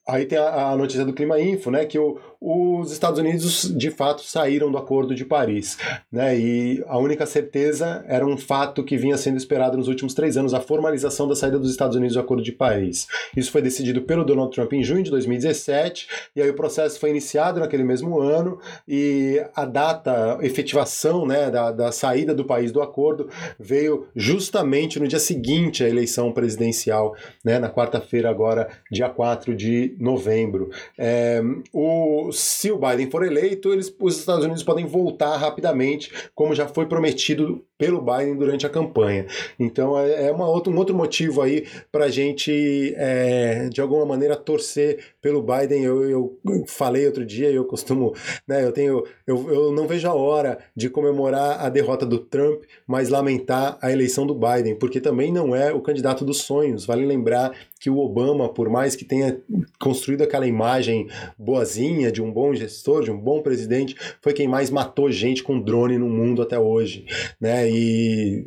aí 0.07 0.25
tem 0.25 0.37
a, 0.37 0.71
a, 0.71 0.77
notícia 0.77 1.03
do 1.03 1.13
Clima 1.13 1.39
Info, 1.39 1.69
né, 1.69 1.85
que 1.85 1.99
o, 1.99 2.17
os 2.39 2.91
Estados 2.91 3.19
Unidos 3.19 3.73
de 3.75 3.89
fato 3.89 4.23
saíram 4.23 4.71
do 4.71 4.77
Acordo 4.77 5.15
de 5.15 5.25
Paris, 5.25 5.77
né? 6.11 6.37
E 6.37 6.83
a 6.87 6.97
única 6.97 7.25
certeza 7.25 8.03
era 8.07 8.25
um 8.25 8.37
fato 8.37 8.83
que 8.83 8.97
vinha 8.97 9.17
sendo 9.17 9.37
esperado 9.37 9.77
nos 9.77 9.87
últimos 9.87 10.13
três 10.13 10.37
anos, 10.37 10.53
a 10.53 10.59
formalização 10.59 11.27
da 11.27 11.35
saída 11.35 11.59
dos 11.59 11.71
Estados 11.71 11.95
Unidos 11.95 12.15
do 12.15 12.19
Acordo 12.19 12.43
de 12.43 12.51
Paris. 12.51 13.07
Isso 13.35 13.51
foi 13.51 13.61
decidido 13.61 14.01
pelo 14.01 14.23
Donald 14.23 14.53
Trump 14.53 14.73
em 14.73 14.83
junho 14.83 15.03
de 15.03 15.11
2017 15.11 16.07
e 16.35 16.41
aí 16.41 16.49
o 16.49 16.55
processo 16.55 16.99
foi 16.99 17.09
iniciado 17.09 17.59
naquele 17.59 17.83
mesmo 17.83 18.19
ano 18.19 18.59
e 18.87 19.43
a 19.55 19.65
data, 19.65 20.37
a 20.39 20.45
efetivação, 20.45 21.25
né, 21.25 21.49
da, 21.49 21.71
da 21.71 21.91
saída 21.91 22.33
do 22.33 22.45
país 22.45 22.71
do 22.71 22.81
acordo 22.81 23.29
veio 23.59 24.07
justamente 24.15 24.99
no 24.99 25.07
dia 25.07 25.19
seguinte 25.19 25.83
à 25.83 25.89
eleição 25.89 26.31
presidencial, 26.31 27.15
né? 27.43 27.59
Na 27.59 27.69
quarta-feira 27.69 28.29
agora, 28.29 28.69
dia 28.91 29.09
4 29.09 29.55
de 29.55 29.95
novembro. 29.99 30.69
É, 30.97 31.41
o 31.73 32.26
se 32.31 32.71
o 32.71 32.77
Biden 32.77 33.09
for 33.09 33.23
eleito, 33.23 33.71
eles, 33.71 33.93
os 33.99 34.17
Estados 34.17 34.45
Unidos 34.45 34.63
podem 34.63 34.85
voltar 34.85 35.37
rapidamente, 35.37 36.11
como 36.33 36.55
já 36.55 36.67
foi 36.67 36.85
prometido 36.85 37.63
pelo 37.77 38.01
Biden 38.01 38.35
durante 38.35 38.65
a 38.65 38.69
campanha. 38.69 39.27
Então 39.59 39.97
é, 39.99 40.27
é 40.27 40.31
uma 40.31 40.47
outra, 40.47 40.71
um 40.71 40.77
outro 40.77 40.95
motivo 40.95 41.41
aí 41.41 41.67
para 41.91 42.05
a 42.05 42.09
gente, 42.09 42.93
é, 42.97 43.69
de 43.69 43.79
alguma 43.79 44.05
maneira, 44.05 44.35
torcer 44.35 44.99
pelo 45.21 45.41
Biden. 45.41 45.83
Eu, 45.83 46.09
eu 46.45 46.65
falei 46.67 47.05
outro 47.05 47.25
dia, 47.25 47.51
eu 47.51 47.65
costumo, 47.65 48.13
né, 48.47 48.63
eu 48.63 48.71
tenho, 48.71 49.03
eu, 49.25 49.51
eu 49.51 49.71
não 49.71 49.87
vejo 49.87 50.07
a 50.07 50.13
hora 50.13 50.57
de 50.75 50.89
comemorar 50.89 51.63
a 51.63 51.69
derrota 51.69 52.05
do 52.05 52.17
Trump, 52.17 52.63
mas 52.87 53.09
lamentar 53.09 53.77
a 53.81 53.91
eleição 53.91 54.25
do 54.25 54.33
Biden, 54.33 54.75
porque 54.75 54.99
também 54.99 55.31
não 55.31 55.55
é 55.55 55.71
o 55.71 55.81
candidato 55.81 56.25
dos 56.25 56.41
sonhos. 56.41 56.85
Vale 56.85 57.05
lembrar 57.05 57.51
que 57.87 57.89
o 57.89 57.99
Obama, 57.99 58.49
por 58.49 58.69
mais 58.69 58.97
que 58.97 59.05
tenha 59.05 59.39
construído 59.79 60.21
aquela 60.21 60.45
imagem 60.45 61.07
boazinha 61.37 62.11
de 62.11 62.21
um 62.21 62.29
bom 62.29 62.53
gestor, 62.53 63.01
de 63.01 63.09
um 63.09 63.17
bom 63.17 63.41
presidente, 63.41 63.95
foi 64.21 64.33
quem 64.33 64.45
mais 64.45 64.69
matou 64.69 65.09
gente 65.09 65.41
com 65.41 65.57
drone 65.57 65.97
no 65.97 66.09
mundo 66.09 66.41
até 66.41 66.59
hoje, 66.59 67.05
né? 67.39 67.71
E 67.71 68.43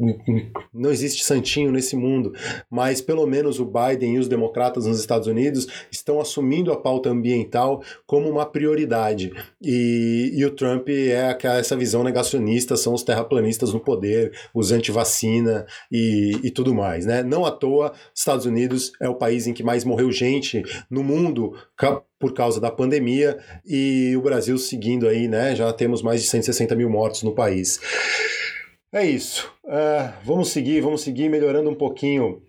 não 0.75 0.91
existe 0.91 1.25
santinho 1.25 1.73
nesse 1.73 1.97
mundo, 1.97 2.35
mas 2.71 3.01
pelo 3.01 3.27
menos 3.27 3.59
o 3.59 3.65
Biden 3.65 4.17
e 4.17 4.19
os 4.19 4.29
democratas 4.29 4.85
nos 4.85 5.01
Estados 5.01 5.27
Unidos 5.27 5.67
estão 5.91 6.21
assumindo 6.21 6.71
a 6.71 6.77
pauta 6.77 7.09
ambiental 7.09 7.83
como 8.07 8.29
uma 8.29 8.45
prioridade. 8.45 9.33
E, 9.63 10.33
e 10.35 10.45
o 10.45 10.51
Trump 10.51 10.87
é 10.91 11.35
essa 11.59 11.79
visão 11.79 12.05
negacionista, 12.05 12.77
são 12.77 12.93
os 12.93 13.03
terraplanistas 13.03 13.73
no 13.73 13.81
poder, 13.81 14.33
os 14.53 14.71
anti-vacina 14.71 15.65
e, 15.91 16.39
e 16.43 16.51
tudo 16.51 16.75
mais, 16.75 17.07
né? 17.07 17.23
Não 17.23 17.47
à 17.47 17.51
toa, 17.51 17.95
Estados 18.15 18.45
Unidos 18.45 18.93
é 19.01 19.09
o 19.09 19.15
país 19.15 19.30
em 19.47 19.53
que 19.53 19.63
mais 19.63 19.85
morreu 19.85 20.11
gente 20.11 20.63
no 20.91 21.03
mundo 21.03 21.55
por 22.19 22.35
causa 22.35 22.61
da 22.61 22.71
pandemia 22.71 23.39
e 23.67 24.15
o 24.17 24.23
Brasil 24.23 24.59
seguindo 24.59 25.09
aí, 25.09 25.29
né? 25.29 25.55
Já 25.55 25.73
temos 25.73 26.03
mais 26.03 26.23
de 26.23 26.29
160 26.29 26.75
mil 26.75 26.91
mortos 26.91 27.23
no 27.23 27.35
país. 27.35 27.81
É 28.93 29.05
isso. 29.05 29.51
Uh, 29.65 30.13
vamos 30.25 30.51
seguir, 30.51 30.81
vamos 30.81 31.03
seguir 31.03 31.29
melhorando 31.29 31.71
um 31.71 31.75
pouquinho 31.75 32.43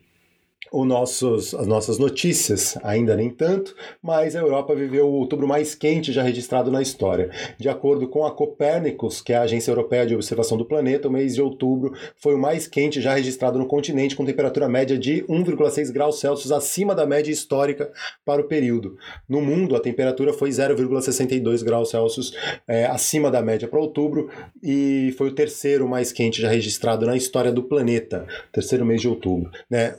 nossos, 0.85 1.53
as 1.53 1.67
nossas 1.67 1.97
notícias, 1.97 2.77
ainda 2.81 3.15
nem 3.15 3.29
tanto, 3.29 3.75
mas 4.01 4.35
a 4.35 4.39
Europa 4.39 4.73
viveu 4.73 5.07
o 5.07 5.13
outubro 5.13 5.47
mais 5.47 5.75
quente 5.75 6.13
já 6.13 6.23
registrado 6.23 6.71
na 6.71 6.81
história. 6.81 7.29
De 7.57 7.67
acordo 7.67 8.07
com 8.07 8.25
a 8.25 8.31
Copérnicos, 8.31 9.21
que 9.21 9.33
é 9.33 9.37
a 9.37 9.41
Agência 9.41 9.71
Europeia 9.71 10.05
de 10.05 10.15
Observação 10.15 10.57
do 10.57 10.65
Planeta, 10.65 11.09
o 11.09 11.11
mês 11.11 11.35
de 11.35 11.41
outubro 11.41 11.93
foi 12.15 12.35
o 12.35 12.39
mais 12.39 12.67
quente 12.67 13.01
já 13.01 13.15
registrado 13.15 13.59
no 13.59 13.65
continente, 13.65 14.15
com 14.15 14.25
temperatura 14.25 14.69
média 14.69 14.97
de 14.97 15.23
1,6 15.23 15.91
graus 15.91 16.19
Celsius 16.19 16.51
acima 16.51 16.95
da 16.95 17.05
média 17.05 17.31
histórica 17.31 17.91
para 18.23 18.41
o 18.41 18.45
período. 18.45 18.97
No 19.27 19.41
mundo, 19.41 19.75
a 19.75 19.79
temperatura 19.79 20.31
foi 20.31 20.49
0,62 20.49 21.63
graus 21.63 21.89
Celsius 21.89 22.33
é, 22.67 22.85
acima 22.85 23.29
da 23.29 23.41
média 23.41 23.67
para 23.67 23.79
outubro 23.79 24.29
e 24.63 25.13
foi 25.17 25.27
o 25.27 25.35
terceiro 25.35 25.87
mais 25.87 26.11
quente 26.13 26.41
já 26.41 26.49
registrado 26.49 27.05
na 27.05 27.17
história 27.17 27.51
do 27.51 27.63
planeta, 27.63 28.25
terceiro 28.53 28.85
mês 28.85 29.01
de 29.01 29.09
outubro. 29.09 29.51
Né? 29.69 29.95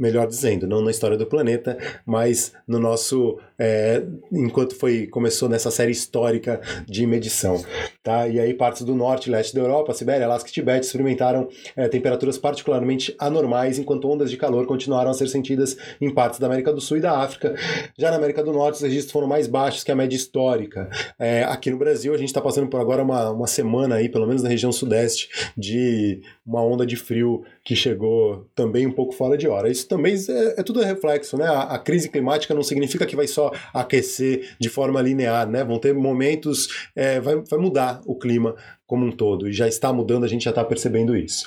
Melhor 0.00 0.26
dizendo, 0.26 0.66
não 0.66 0.80
na 0.80 0.90
história 0.90 1.16
do 1.16 1.26
planeta, 1.26 1.76
mas 2.06 2.52
no 2.66 2.78
nosso 2.78 3.38
é, 3.58 4.02
enquanto 4.32 4.74
foi 4.74 5.06
começou 5.06 5.46
nessa 5.46 5.70
série 5.70 5.92
histórica 5.92 6.60
de 6.86 7.06
medição, 7.06 7.62
tá? 8.02 8.26
E 8.26 8.40
aí 8.40 8.54
partes 8.54 8.82
do 8.82 8.94
norte 8.94 9.28
e 9.28 9.30
leste 9.30 9.54
da 9.54 9.60
Europa, 9.60 9.92
Sibéria, 9.92 10.24
Alasca 10.24 10.48
e 10.48 10.52
Tibete 10.52 10.86
experimentaram 10.86 11.48
é, 11.76 11.86
temperaturas 11.88 12.38
particularmente 12.38 13.14
anormais, 13.18 13.78
enquanto 13.78 14.08
ondas 14.08 14.30
de 14.30 14.38
calor 14.38 14.66
continuaram 14.66 15.10
a 15.10 15.14
ser 15.14 15.28
sentidas 15.28 15.76
em 16.00 16.08
partes 16.12 16.40
da 16.40 16.46
América 16.46 16.72
do 16.72 16.80
Sul 16.80 16.96
e 16.96 17.00
da 17.00 17.18
África. 17.18 17.54
Já 17.98 18.10
na 18.10 18.16
América 18.16 18.42
do 18.42 18.52
Norte, 18.52 18.76
os 18.76 18.82
registros 18.82 19.12
foram 19.12 19.28
mais 19.28 19.46
baixos 19.46 19.84
que 19.84 19.92
a 19.92 19.96
média 19.96 20.16
histórica. 20.16 20.88
É, 21.18 21.44
aqui 21.44 21.70
no 21.70 21.76
Brasil, 21.76 22.14
a 22.14 22.16
gente 22.16 22.28
está 22.28 22.40
passando 22.40 22.68
por 22.68 22.80
agora 22.80 23.02
uma, 23.02 23.30
uma 23.30 23.46
semana 23.46 23.96
aí, 23.96 24.08
pelo 24.08 24.26
menos 24.26 24.42
na 24.42 24.48
região 24.48 24.72
sudeste, 24.72 25.28
de 25.54 26.22
uma 26.46 26.62
onda 26.62 26.86
de 26.86 26.96
frio 26.96 27.44
que 27.64 27.76
chegou 27.76 28.46
também 28.54 28.86
um 28.86 28.92
pouco 28.92 29.12
fora 29.12 29.36
de 29.36 29.46
hora. 29.46 29.68
Isso 29.68 29.86
também 29.86 30.14
é, 30.14 30.60
é 30.60 30.62
tudo 30.62 30.80
reflexo, 30.80 31.36
né? 31.36 31.46
A, 31.46 31.62
a, 31.62 31.78
crise 31.78 32.08
climática 32.08 32.54
não 32.54 32.62
significa 32.62 33.06
que 33.06 33.16
vai 33.16 33.26
só 33.26 33.50
aquecer 33.72 34.56
de 34.58 34.68
forma 34.68 35.00
linear, 35.02 35.48
né? 35.48 35.62
Vão 35.62 35.78
ter 35.78 35.94
momentos, 35.94 36.88
é, 36.96 37.20
vai, 37.20 37.36
vai 37.36 37.58
mudar 37.58 38.00
o 38.06 38.16
clima 38.16 38.54
como 38.86 39.06
um 39.06 39.12
todo, 39.12 39.48
e 39.48 39.52
já 39.52 39.68
está 39.68 39.92
mudando, 39.92 40.24
a 40.24 40.28
gente 40.28 40.44
já 40.44 40.50
está 40.50 40.64
percebendo 40.64 41.16
isso. 41.16 41.46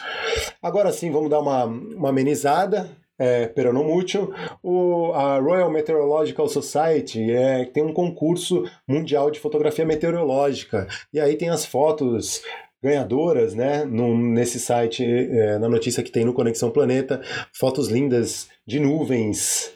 Agora 0.62 0.94
sim, 0.94 1.12
vamos 1.12 1.30
dar 1.30 1.40
uma, 1.40 1.66
uma 1.66 2.10
amenizada, 2.10 2.90
é, 3.18 3.48
Peronomútil, 3.48 4.34
o, 4.62 5.12
a 5.14 5.40
Royal 5.40 5.70
Meteorological 5.70 6.48
Society 6.48 7.32
é, 7.32 7.66
tem 7.66 7.84
um 7.84 7.94
concurso 7.94 8.64
mundial 8.88 9.30
de 9.30 9.40
fotografia 9.40 9.86
meteorológica. 9.86 10.88
E 11.12 11.20
aí 11.20 11.36
tem 11.36 11.50
as 11.50 11.66
fotos 11.66 12.42
ganhadoras, 12.84 13.56
né? 13.56 13.86
Nesse 13.86 14.60
site, 14.60 15.06
é, 15.06 15.58
na 15.58 15.70
notícia 15.70 16.04
que 16.04 16.12
tem 16.12 16.26
no 16.26 16.34
Conexão 16.34 16.70
Planeta, 16.70 17.22
fotos 17.54 17.88
lindas 17.88 18.50
de 18.68 18.78
nuvens, 18.78 19.72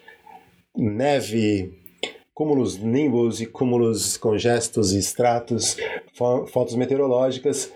neve, 0.75 1.71
cúmulos 2.33 2.77
nimbus 2.77 3.39
e 3.39 3.45
cúmulos 3.45 4.17
congestos 4.17 4.93
e 4.93 4.99
estratos, 4.99 5.77
fo 6.13 6.45
fotos 6.47 6.75
meteorológicas 6.75 7.71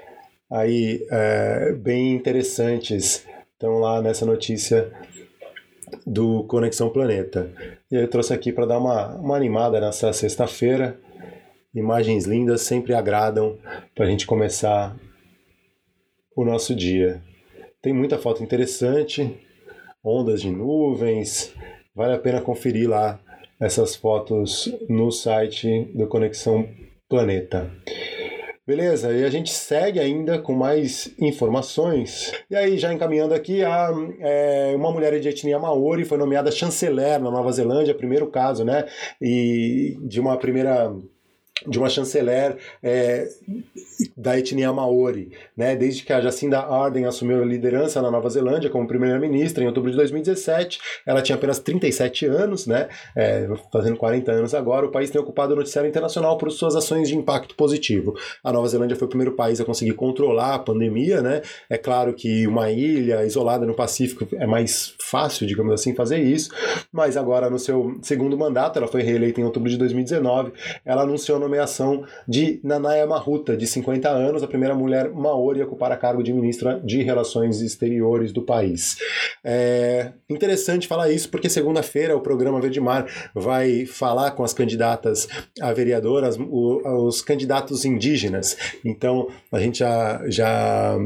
aí 0.52 1.08
é, 1.10 1.72
bem 1.74 2.14
interessantes. 2.14 3.26
Estão 3.54 3.80
lá 3.80 4.02
nessa 4.02 4.26
notícia 4.26 4.92
do 6.06 6.44
Conexão 6.44 6.90
Planeta. 6.90 7.50
E 7.90 7.96
eu 7.96 8.08
trouxe 8.10 8.34
aqui 8.34 8.52
para 8.52 8.66
dar 8.66 8.80
uma, 8.80 9.16
uma 9.16 9.36
animada 9.38 9.80
nessa 9.80 10.12
sexta-feira. 10.12 11.00
Imagens 11.74 12.26
lindas 12.26 12.62
sempre 12.62 12.94
agradam 12.94 13.58
para 13.96 14.06
a 14.06 14.10
gente 14.10 14.26
começar 14.26 14.96
o 16.36 16.46
nosso 16.46 16.76
dia. 16.76 17.22
Tem 17.82 17.94
muita 17.94 18.18
foto 18.18 18.44
interessante, 18.44 19.40
ondas 20.04 20.42
de 20.42 20.52
nuvens, 20.52 21.54
vale 21.96 22.14
a 22.14 22.20
pena 22.20 22.42
conferir 22.42 22.90
lá 22.90 23.20
essas 23.60 23.96
fotos 23.96 24.74
no 24.90 25.12
site 25.12 25.92
do 25.94 26.08
Conexão 26.08 26.68
Planeta. 27.08 27.72
Beleza? 28.66 29.12
E 29.12 29.26
a 29.26 29.30
gente 29.30 29.52
segue 29.52 30.00
ainda 30.00 30.40
com 30.40 30.54
mais 30.54 31.14
informações. 31.20 32.32
E 32.50 32.56
aí, 32.56 32.78
já 32.78 32.94
encaminhando 32.94 33.34
aqui, 33.34 33.64
a, 33.64 33.90
é, 34.20 34.74
uma 34.76 34.92
mulher 34.92 35.20
de 35.20 35.28
etnia 35.28 35.60
maori 35.60 36.06
foi 36.06 36.18
nomeada 36.18 36.52
chanceler 36.52 37.20
na 37.20 37.32
Nova 37.32 37.52
Zelândia, 37.52 37.94
primeiro 37.94 38.28
caso, 38.28 38.64
né? 38.64 38.86
E 39.20 39.98
de 40.04 40.20
uma 40.22 40.38
primeira 40.38 40.94
de 41.68 41.78
uma 41.78 41.90
chanceler 41.90 42.58
é, 42.82 43.28
da 44.18 44.38
etnia 44.38 44.72
maori, 44.72 45.32
né? 45.56 45.76
Desde 45.76 46.04
que 46.04 46.14
a 46.14 46.22
Jacinda 46.22 46.60
Ardern 46.60 47.06
assumiu 47.06 47.42
a 47.42 47.46
liderança 47.46 48.02
na 48.02 48.10
Nova 48.10 48.30
Zelândia 48.30 48.70
como 48.70 48.88
primeira-ministra 48.88 49.64
em 49.64 49.68
outubro 49.68 49.92
de 49.92 49.98
2017, 49.98 50.80
ela 51.06 51.22
tinha 51.22 51.36
apenas 51.36 51.60
37 51.60 52.26
anos, 52.26 52.66
né? 52.66 52.90
É, 53.16 53.48
fazendo 53.72 53.98
40 53.98 54.32
anos 54.32 54.54
agora, 54.54 54.86
o 54.86 54.92
país 54.92 55.10
tem 55.10 55.22
ocupado 55.22 55.54
o 55.54 55.56
noticiário 55.56 55.90
internacional 55.90 56.38
por 56.38 56.52
suas 56.52 56.76
ações 56.76 57.10
de 57.10 57.16
impacto 57.16 57.56
positivo. 57.56 58.16
A 58.44 58.52
Nova 58.52 58.68
Zelândia 58.68 58.96
foi 58.96 59.06
o 59.06 59.10
primeiro 59.10 59.34
país 59.34 59.60
a 59.62 59.66
conseguir 59.66 59.94
controlar 59.94 60.56
a 60.56 60.60
pandemia, 60.60 61.22
né? 61.22 61.42
É 61.70 61.78
claro 61.78 62.14
que 62.14 62.48
uma 62.48 62.72
ilha 62.72 63.24
isolada 63.26 63.66
no 63.66 63.74
Pacífico 63.74 64.28
é 64.36 64.48
mais 64.48 64.96
fácil, 65.00 65.46
digamos 65.46 65.74
assim, 65.74 65.94
fazer 65.94 66.20
isso, 66.20 66.50
mas 66.92 67.18
agora 67.18 67.50
no 67.50 67.60
seu 67.60 68.00
segundo 68.02 68.38
mandato, 68.38 68.78
ela 68.78 68.88
foi 68.88 69.02
reeleita 69.02 69.42
em 69.42 69.44
outubro 69.44 69.70
de 69.70 69.78
2019, 69.78 70.54
ela 70.86 71.04
anunciou 71.04 71.40
nomeação 71.52 72.06
de 72.26 72.62
Nanaya 72.64 73.06
Mahuta, 73.06 73.58
de 73.58 73.68
50 73.68 74.10
anos, 74.10 74.42
a 74.42 74.48
primeira 74.48 74.74
mulher 74.74 75.12
maori 75.12 75.62
a 75.62 75.66
ocupar 75.66 75.92
a 75.92 75.98
cargo 75.98 76.24
de 76.24 76.32
ministra 76.32 76.80
de 76.80 77.04
Relações 77.04 77.62
Exteriores 77.62 78.32
do 78.32 78.42
país. 78.42 78.98
É 79.44 80.14
interessante 80.30 80.88
falar 80.88 81.12
isso 81.12 81.30
porque 81.30 81.50
segunda-feira 81.50 82.16
o 82.16 82.22
programa 82.22 82.62
Verde 82.62 82.80
Mar 82.80 83.06
vai 83.36 83.86
falar 83.86 84.32
com 84.32 84.44
as 84.44 84.54
candidatas 84.54 85.28
a 85.60 85.74
vereadoras, 85.74 86.38
os 86.40 87.22
candidatos 87.22 87.84
indígenas. 87.84 88.56
Então 88.86 89.28
a 89.52 89.60
gente 89.60 89.80
já, 89.80 90.22
já 90.28 90.98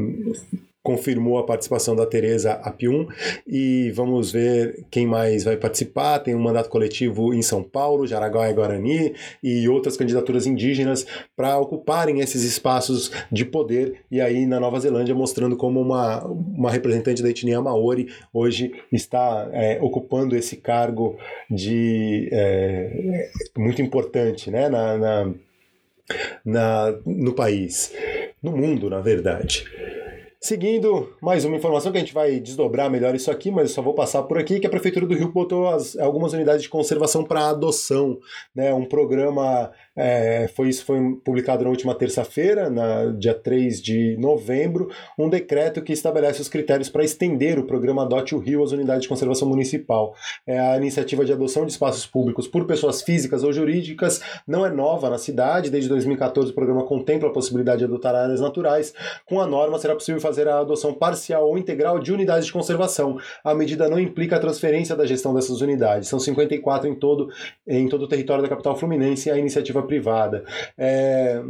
confirmou 0.86 1.36
a 1.36 1.42
participação 1.42 1.96
da 1.96 2.06
Tereza 2.06 2.52
Apium 2.52 3.08
e 3.44 3.90
vamos 3.90 4.30
ver 4.30 4.86
quem 4.88 5.04
mais 5.04 5.42
vai 5.42 5.56
participar. 5.56 6.20
Tem 6.20 6.32
um 6.32 6.38
mandato 6.38 6.70
coletivo 6.70 7.34
em 7.34 7.42
São 7.42 7.60
Paulo, 7.60 8.06
Jaraguá 8.06 8.48
e 8.48 8.54
Guarani 8.54 9.12
e 9.42 9.68
outras 9.68 9.96
candidaturas 9.96 10.46
indígenas 10.46 11.04
para 11.36 11.58
ocuparem 11.58 12.20
esses 12.20 12.44
espaços 12.44 13.10
de 13.32 13.44
poder 13.44 14.04
e 14.08 14.20
aí 14.20 14.46
na 14.46 14.60
Nova 14.60 14.78
Zelândia 14.78 15.12
mostrando 15.12 15.56
como 15.56 15.80
uma, 15.80 16.24
uma 16.24 16.70
representante 16.70 17.20
da 17.20 17.30
etnia 17.30 17.60
Maori 17.60 18.06
hoje 18.32 18.72
está 18.92 19.50
é, 19.52 19.80
ocupando 19.82 20.36
esse 20.36 20.56
cargo 20.56 21.16
de 21.50 22.28
é, 22.30 23.28
muito 23.58 23.82
importante 23.82 24.52
né, 24.52 24.68
na, 24.68 24.96
na, 24.96 25.34
na, 26.44 26.98
no 27.04 27.34
país, 27.34 27.92
no 28.40 28.56
mundo, 28.56 28.88
na 28.88 29.00
verdade. 29.00 29.64
Seguindo, 30.46 31.12
mais 31.20 31.44
uma 31.44 31.56
informação 31.56 31.90
que 31.90 31.98
a 31.98 32.00
gente 32.00 32.14
vai 32.14 32.38
desdobrar 32.38 32.88
melhor 32.88 33.16
isso 33.16 33.32
aqui, 33.32 33.50
mas 33.50 33.68
eu 33.68 33.74
só 33.74 33.82
vou 33.82 33.94
passar 33.94 34.22
por 34.22 34.38
aqui, 34.38 34.60
que 34.60 34.66
a 34.68 34.70
Prefeitura 34.70 35.04
do 35.04 35.12
Rio 35.12 35.32
botou 35.32 35.66
as, 35.66 35.96
algumas 35.96 36.32
unidades 36.34 36.62
de 36.62 36.68
conservação 36.68 37.24
para 37.24 37.48
adoção, 37.48 38.20
né, 38.54 38.72
um 38.72 38.84
programa 38.84 39.72
é, 39.96 40.48
foi 40.54 40.68
isso 40.68 40.84
foi 40.84 40.98
publicado 41.24 41.64
na 41.64 41.70
última 41.70 41.94
terça-feira, 41.94 42.68
na 42.68 43.06
dia 43.06 43.34
3 43.34 43.80
de 43.80 44.16
novembro, 44.18 44.90
um 45.18 45.28
decreto 45.28 45.80
que 45.82 45.92
estabelece 45.92 46.40
os 46.42 46.48
critérios 46.48 46.88
para 46.88 47.04
estender 47.04 47.58
o 47.58 47.64
programa 47.64 48.02
Adote 48.02 48.34
o 48.34 48.38
Rio 48.38 48.62
às 48.62 48.72
unidades 48.72 49.02
de 49.02 49.08
conservação 49.08 49.48
municipal. 49.48 50.14
É 50.46 50.58
a 50.58 50.76
iniciativa 50.76 51.24
de 51.24 51.32
adoção 51.32 51.64
de 51.64 51.72
espaços 51.72 52.04
públicos 52.04 52.46
por 52.46 52.66
pessoas 52.66 53.02
físicas 53.02 53.42
ou 53.42 53.52
jurídicas 53.52 54.20
não 54.46 54.66
é 54.66 54.70
nova 54.70 55.08
na 55.08 55.18
cidade. 55.18 55.70
Desde 55.70 55.88
2014, 55.88 56.50
o 56.50 56.54
programa 56.54 56.84
contempla 56.84 57.28
a 57.28 57.32
possibilidade 57.32 57.78
de 57.78 57.84
adotar 57.84 58.14
áreas 58.14 58.40
naturais. 58.40 58.92
Com 59.24 59.40
a 59.40 59.46
norma, 59.46 59.78
será 59.78 59.94
possível 59.94 60.20
fazer 60.20 60.46
a 60.48 60.60
adoção 60.60 60.92
parcial 60.92 61.48
ou 61.48 61.56
integral 61.56 61.98
de 61.98 62.12
unidades 62.12 62.46
de 62.46 62.52
conservação. 62.52 63.18
A 63.42 63.54
medida 63.54 63.88
não 63.88 63.98
implica 63.98 64.36
a 64.36 64.38
transferência 64.38 64.94
da 64.94 65.06
gestão 65.06 65.32
dessas 65.32 65.60
unidades. 65.60 66.08
São 66.08 66.18
54 66.18 66.88
em 66.88 66.94
todo, 66.94 67.28
em 67.66 67.88
todo 67.88 68.02
o 68.02 68.08
território 68.08 68.42
da 68.42 68.48
capital 68.48 68.76
fluminense 68.76 69.30
a 69.30 69.38
iniciativa 69.38 69.85
privada. 69.86 70.44
É 70.76 71.40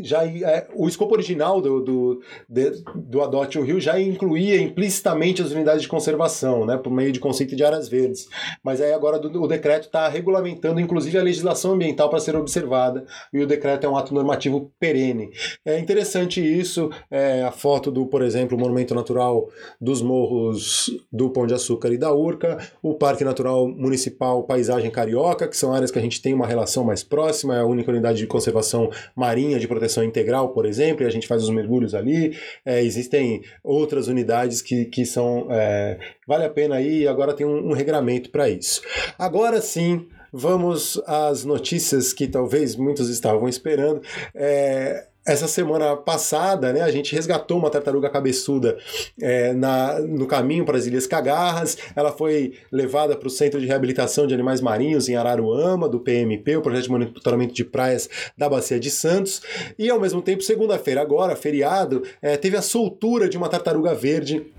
já 0.00 0.24
é, 0.24 0.66
o 0.74 0.88
escopo 0.88 1.14
original 1.14 1.60
do, 1.60 1.80
do, 1.80 2.20
de, 2.48 2.82
do 2.94 3.22
Adote 3.22 3.58
o 3.58 3.62
Rio 3.62 3.80
já 3.80 4.00
incluía 4.00 4.60
implicitamente 4.60 5.42
as 5.42 5.50
unidades 5.50 5.82
de 5.82 5.88
conservação, 5.88 6.64
né, 6.64 6.76
por 6.76 6.90
meio 6.90 7.12
de 7.12 7.20
conceito 7.20 7.54
de 7.56 7.64
áreas 7.64 7.88
verdes. 7.88 8.28
Mas 8.62 8.80
aí 8.80 8.92
agora 8.92 9.18
do, 9.18 9.42
o 9.42 9.46
decreto 9.46 9.86
está 9.86 10.08
regulamentando, 10.08 10.80
inclusive, 10.80 11.18
a 11.18 11.22
legislação 11.22 11.72
ambiental 11.72 12.08
para 12.08 12.20
ser 12.20 12.36
observada, 12.36 13.04
e 13.32 13.40
o 13.40 13.46
decreto 13.46 13.86
é 13.86 13.88
um 13.88 13.96
ato 13.96 14.14
normativo 14.14 14.72
perene. 14.78 15.30
É 15.64 15.78
interessante 15.78 16.40
isso, 16.40 16.90
é, 17.10 17.42
a 17.42 17.50
foto 17.50 17.90
do, 17.90 18.06
por 18.06 18.22
exemplo, 18.22 18.56
o 18.56 18.60
Monumento 18.60 18.94
Natural 18.94 19.48
dos 19.80 20.02
Morros 20.02 20.90
do 21.12 21.30
Pão 21.30 21.46
de 21.46 21.54
Açúcar 21.54 21.92
e 21.92 21.98
da 21.98 22.12
Urca, 22.12 22.58
o 22.82 22.94
Parque 22.94 23.24
Natural 23.24 23.66
Municipal 23.68 24.44
Paisagem 24.44 24.90
Carioca, 24.90 25.48
que 25.48 25.56
são 25.56 25.72
áreas 25.72 25.90
que 25.90 25.98
a 25.98 26.02
gente 26.02 26.20
tem 26.20 26.34
uma 26.34 26.46
relação 26.46 26.84
mais 26.84 27.02
próxima, 27.02 27.56
é 27.56 27.60
a 27.60 27.66
única 27.66 27.90
unidade 27.90 28.18
de 28.18 28.26
conservação 28.26 28.90
marinha 29.14 29.58
de 29.64 29.68
proteção 29.68 30.04
integral, 30.04 30.50
por 30.50 30.66
exemplo, 30.66 31.02
e 31.02 31.06
a 31.06 31.10
gente 31.10 31.26
faz 31.26 31.42
os 31.42 31.50
mergulhos 31.50 31.94
ali. 31.94 32.36
É, 32.64 32.82
existem 32.82 33.42
outras 33.62 34.08
unidades 34.08 34.62
que, 34.62 34.84
que 34.86 35.04
são. 35.04 35.48
É, 35.50 35.98
vale 36.26 36.44
a 36.44 36.50
pena 36.50 36.80
ir, 36.80 37.08
agora 37.08 37.34
tem 37.34 37.46
um, 37.46 37.70
um 37.70 37.72
regramento 37.72 38.30
para 38.30 38.48
isso. 38.48 38.82
Agora 39.18 39.60
sim. 39.60 40.06
Vamos 40.36 41.00
às 41.06 41.44
notícias 41.44 42.12
que 42.12 42.26
talvez 42.26 42.74
muitos 42.74 43.08
estavam 43.08 43.48
esperando. 43.48 44.02
É, 44.34 45.06
essa 45.26 45.48
semana 45.48 45.96
passada, 45.96 46.72
né, 46.72 46.82
a 46.82 46.90
gente 46.90 47.14
resgatou 47.14 47.58
uma 47.58 47.70
tartaruga 47.70 48.10
cabeçuda 48.10 48.76
é, 49.20 49.52
na, 49.54 49.98
no 50.00 50.26
caminho 50.26 50.64
para 50.64 50.76
as 50.76 50.86
Ilhas 50.86 51.06
Cagarras. 51.06 51.78
Ela 51.96 52.12
foi 52.12 52.54
levada 52.70 53.16
para 53.16 53.26
o 53.26 53.30
Centro 53.30 53.60
de 53.60 53.66
Reabilitação 53.66 54.26
de 54.26 54.34
Animais 54.34 54.60
Marinhos 54.60 55.08
em 55.08 55.16
Araruama, 55.16 55.88
do 55.88 56.00
PMP, 56.00 56.56
o 56.56 56.62
Projeto 56.62 56.84
de 56.84 56.90
Monitoramento 56.90 57.54
de 57.54 57.64
Praias 57.64 58.08
da 58.36 58.48
Bacia 58.48 58.78
de 58.78 58.90
Santos. 58.90 59.40
E, 59.78 59.88
ao 59.88 59.98
mesmo 59.98 60.20
tempo, 60.20 60.42
segunda-feira, 60.42 61.00
agora, 61.00 61.34
feriado, 61.34 62.02
é, 62.20 62.36
teve 62.36 62.56
a 62.56 62.62
soltura 62.62 63.28
de 63.28 63.36
uma 63.36 63.48
tartaruga 63.48 63.94
verde 63.94 64.52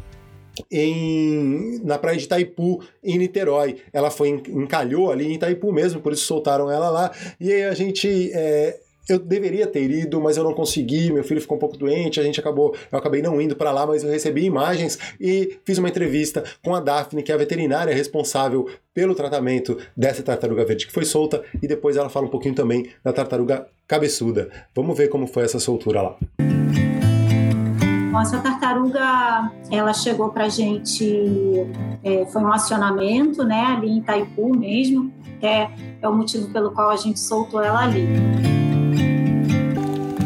em, 0.72 1.82
na 1.84 1.98
praia 1.98 2.18
de 2.18 2.26
Itaipu, 2.26 2.82
em 3.04 3.18
Niterói. 3.18 3.78
Ela 3.92 4.10
foi 4.10 4.30
encalhou 4.30 5.12
ali 5.12 5.28
em 5.28 5.34
Itaipu 5.36 5.72
mesmo, 5.72 6.02
por 6.02 6.14
isso 6.14 6.26
soltaram 6.26 6.72
ela 6.72 6.90
lá. 6.90 7.12
E 7.40 7.52
aí 7.52 7.64
a 7.66 7.74
gente 7.74 8.32
é, 8.34 8.80
eu 9.08 9.20
deveria 9.20 9.68
ter 9.68 9.90
ido, 9.90 10.20
mas 10.20 10.38
eu 10.38 10.44
não 10.44 10.54
consegui. 10.54 11.12
Meu 11.12 11.24
filho 11.24 11.42
ficou 11.42 11.58
um 11.58 11.60
pouco 11.60 11.78
doente, 11.78 12.20
a 12.20 12.24
gente 12.24 12.40
acabou, 12.40 12.76
eu 12.92 12.98
acabei 12.98 13.22
não 13.22 13.40
indo 13.40 13.56
para 13.56 13.72
lá, 13.72 13.86
mas 13.86 14.04
eu 14.04 14.10
recebi 14.10 14.46
imagens 14.46 14.98
e 15.20 15.58
fiz 15.64 15.78
uma 15.78 15.90
entrevista 15.90 16.44
com 16.64 16.74
a 16.74 16.80
Daphne, 16.80 17.24
que 17.24 17.32
é 17.32 17.36
a 17.36 17.38
veterinária 17.38 17.94
responsável 17.94 18.68
pelo 18.94 19.14
tratamento 19.14 19.78
dessa 19.96 20.24
tartaruga 20.24 20.66
verde 20.66 20.88
que 20.88 20.94
foi 20.94 21.06
solta, 21.06 21.44
e 21.62 21.68
depois 21.68 21.98
ela 21.98 22.10
fala 22.10 22.26
um 22.26 22.30
pouquinho 22.30 22.56
também 22.56 22.90
da 23.04 23.12
tartaruga 23.12 23.68
cabeçuda. 23.88 24.50
Vamos 24.74 24.98
ver 24.98 25.10
como 25.10 25.28
foi 25.28 25.44
essa 25.44 25.60
soltura 25.60 26.02
lá. 26.02 26.16
essa 28.22 28.40
tartaruga, 28.40 29.52
ela 29.70 29.94
chegou 29.94 30.30
pra 30.30 30.48
gente, 30.48 31.68
é, 32.02 32.26
foi 32.28 32.42
um 32.42 32.52
acionamento, 32.52 33.44
né, 33.44 33.76
ali 33.78 33.90
em 33.90 33.98
Itaipu 34.00 34.58
mesmo, 34.58 35.14
que 35.40 35.46
é, 35.46 35.70
é 36.02 36.08
o 36.08 36.14
motivo 36.16 36.50
pelo 36.52 36.72
qual 36.72 36.90
a 36.90 36.96
gente 36.96 37.20
soltou 37.20 37.62
ela 37.62 37.84
ali 37.84 38.55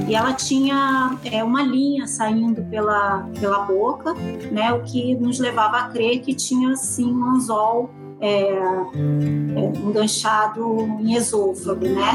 e 0.09 0.15
ela 0.15 0.33
tinha 0.33 1.17
é, 1.23 1.43
uma 1.43 1.61
linha 1.61 2.07
saindo 2.07 2.63
pela, 2.63 3.29
pela 3.39 3.59
boca, 3.59 4.15
né, 4.51 4.73
o 4.73 4.81
que 4.81 5.13
nos 5.13 5.39
levava 5.39 5.77
a 5.77 5.89
crer 5.89 6.19
que 6.21 6.33
tinha 6.33 6.75
sim 6.75 7.13
um 7.13 7.25
anzol 7.25 7.91
é, 8.19 8.41
é, 8.41 9.79
enganchado 9.85 10.81
em 10.99 11.13
esôfago, 11.15 11.87
né? 11.87 12.11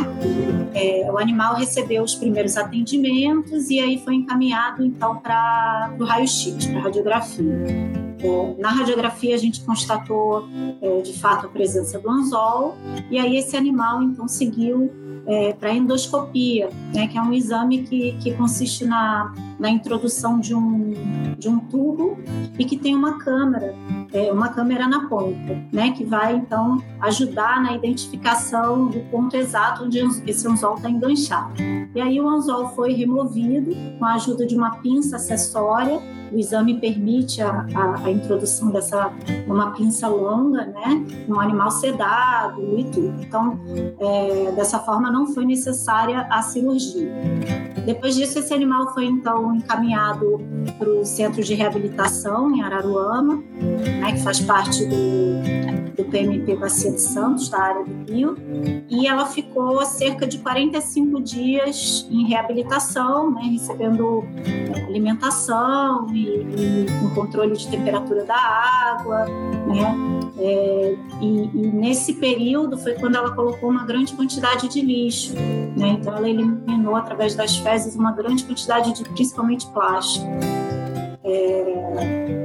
É, 0.74 1.10
o 1.10 1.16
animal 1.16 1.54
recebeu 1.54 2.02
os 2.02 2.14
primeiros 2.14 2.56
atendimentos 2.58 3.70
e 3.70 3.80
aí 3.80 3.98
foi 4.04 4.16
encaminhado 4.16 4.84
então 4.84 5.16
para 5.16 5.94
o 5.98 6.04
raio-x, 6.04 6.66
para 6.66 6.80
radiografia. 6.80 7.54
É, 8.20 8.60
na 8.60 8.70
radiografia 8.70 9.34
a 9.34 9.38
gente 9.38 9.64
constatou 9.64 10.46
é, 10.82 11.00
de 11.00 11.18
fato 11.18 11.46
a 11.46 11.48
presença 11.48 11.98
do 11.98 12.10
anzol 12.10 12.76
e 13.10 13.18
aí 13.18 13.36
esse 13.36 13.56
animal 13.56 14.02
então 14.02 14.28
seguiu 14.28 14.92
é, 15.26 15.52
para 15.52 15.72
endoscopia, 15.72 16.68
né, 16.92 17.06
que 17.08 17.16
é 17.16 17.22
um 17.22 17.32
exame 17.32 17.82
que, 17.82 18.12
que 18.20 18.32
consiste 18.34 18.84
na, 18.84 19.32
na 19.58 19.70
introdução 19.70 20.38
de 20.38 20.54
um, 20.54 20.92
de 21.38 21.48
um 21.48 21.58
tubo 21.58 22.18
e 22.58 22.64
que 22.64 22.76
tem 22.76 22.94
uma 22.94 23.18
câmera, 23.18 23.74
é, 24.12 24.32
uma 24.32 24.48
câmera 24.48 24.86
na 24.86 25.08
ponta, 25.08 25.62
né, 25.72 25.92
que 25.92 26.04
vai 26.04 26.36
então 26.36 26.82
ajudar 27.00 27.62
na 27.62 27.74
identificação 27.74 28.88
do 28.88 29.00
ponto 29.10 29.36
exato 29.36 29.84
onde 29.84 29.98
esse 30.26 30.46
anzol 30.46 30.74
está 30.76 30.90
enganchado. 30.90 31.54
E 31.94 32.00
aí 32.00 32.20
o 32.20 32.28
anzol 32.28 32.68
foi 32.70 32.92
removido 32.92 33.74
com 33.98 34.04
a 34.04 34.14
ajuda 34.14 34.46
de 34.46 34.56
uma 34.56 34.76
pinça 34.76 35.16
acessória 35.16 36.00
o 36.34 36.38
exame 36.38 36.80
permite 36.80 37.40
a, 37.40 37.64
a, 37.74 38.06
a, 38.06 38.10
introdução 38.10 38.70
dessa 38.70 39.12
uma 39.46 39.70
pinça 39.70 40.08
longa, 40.08 40.66
né, 40.66 41.06
um 41.28 41.38
animal 41.38 41.70
sedado 41.70 42.60
e 42.76 42.84
tudo. 42.84 43.22
Então, 43.22 43.58
é, 44.00 44.52
dessa 44.52 44.80
forma 44.80 45.10
não 45.14 45.28
foi 45.28 45.44
necessária 45.44 46.26
a 46.28 46.42
cirurgia. 46.42 47.08
Depois 47.86 48.16
disso, 48.16 48.40
esse 48.40 48.52
animal 48.52 48.92
foi 48.92 49.04
então 49.04 49.54
encaminhado 49.54 50.40
para 50.76 50.88
o 50.88 51.04
centro 51.04 51.40
de 51.44 51.54
reabilitação 51.54 52.50
em 52.50 52.62
Araruama, 52.62 53.36
né, 54.00 54.12
que 54.12 54.22
faz 54.22 54.40
parte 54.40 54.84
do, 54.84 55.94
do 55.96 56.04
PMP 56.10 56.56
Bacia 56.56 56.90
de 56.90 57.00
Santos, 57.00 57.48
da 57.48 57.60
área 57.60 57.84
do 57.84 58.12
Rio, 58.12 58.36
e 58.88 59.06
ela 59.06 59.26
ficou 59.26 59.84
cerca 59.84 60.26
de 60.26 60.38
45 60.38 61.22
dias 61.22 62.08
em 62.10 62.26
reabilitação, 62.26 63.30
né, 63.30 63.42
recebendo 63.52 64.24
alimentação 64.88 66.08
e, 66.12 66.24
e 66.24 66.86
com 67.00 67.14
controle 67.14 67.56
de 67.56 67.68
temperatura 67.68 68.24
da 68.24 68.36
água, 68.36 69.26
né? 69.66 70.14
É, 70.36 70.96
e, 71.20 71.50
e, 71.54 71.70
nesse 71.72 72.14
período 72.14 72.76
foi 72.76 72.94
quando 72.94 73.14
ela 73.14 73.30
colocou 73.34 73.70
uma 73.70 73.84
grande 73.84 74.12
quantidade 74.14 74.68
de 74.68 74.80
lixo, 74.80 75.03
né? 75.76 75.96
Então 76.00 76.16
ela 76.16 76.28
eliminou 76.28 76.96
através 76.96 77.34
das 77.34 77.56
fezes 77.56 77.96
uma 77.96 78.12
grande 78.12 78.44
quantidade 78.44 78.92
de, 78.92 79.04
principalmente 79.04 79.66
plástico. 79.68 80.26
É, 81.22 82.44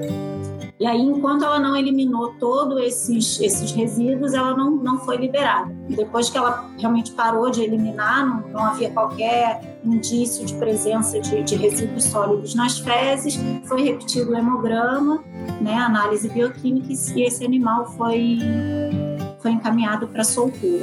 e 0.80 0.88
aí, 0.88 1.02
enquanto 1.02 1.44
ela 1.44 1.60
não 1.60 1.76
eliminou 1.76 2.36
todos 2.40 2.82
esses, 2.82 3.38
esses 3.42 3.74
resíduos, 3.74 4.34
ela 4.34 4.56
não, 4.56 4.72
não 4.72 4.98
foi 4.98 5.18
liberada. 5.18 5.76
Depois 5.90 6.30
que 6.30 6.38
ela 6.38 6.70
realmente 6.78 7.12
parou 7.12 7.52
de 7.52 7.62
eliminar, 7.62 8.26
não, 8.26 8.48
não 8.48 8.64
havia 8.64 8.90
qualquer 8.90 9.78
indício 9.84 10.46
de 10.46 10.54
presença 10.54 11.20
de, 11.20 11.44
de 11.44 11.58
resíduos 11.58 12.06
sólidos 12.06 12.56
nas 12.56 12.80
fezes, 12.80 13.38
foi 13.66 13.84
repetido 13.84 14.32
o 14.32 14.38
hemograma, 14.38 15.22
né, 15.60 15.74
análise 15.74 16.30
bioquímica, 16.30 16.88
e 16.90 17.24
esse 17.24 17.44
animal 17.44 17.86
foi, 17.98 18.40
foi 19.42 19.52
encaminhado 19.52 20.08
para 20.08 20.24
soltura. 20.24 20.80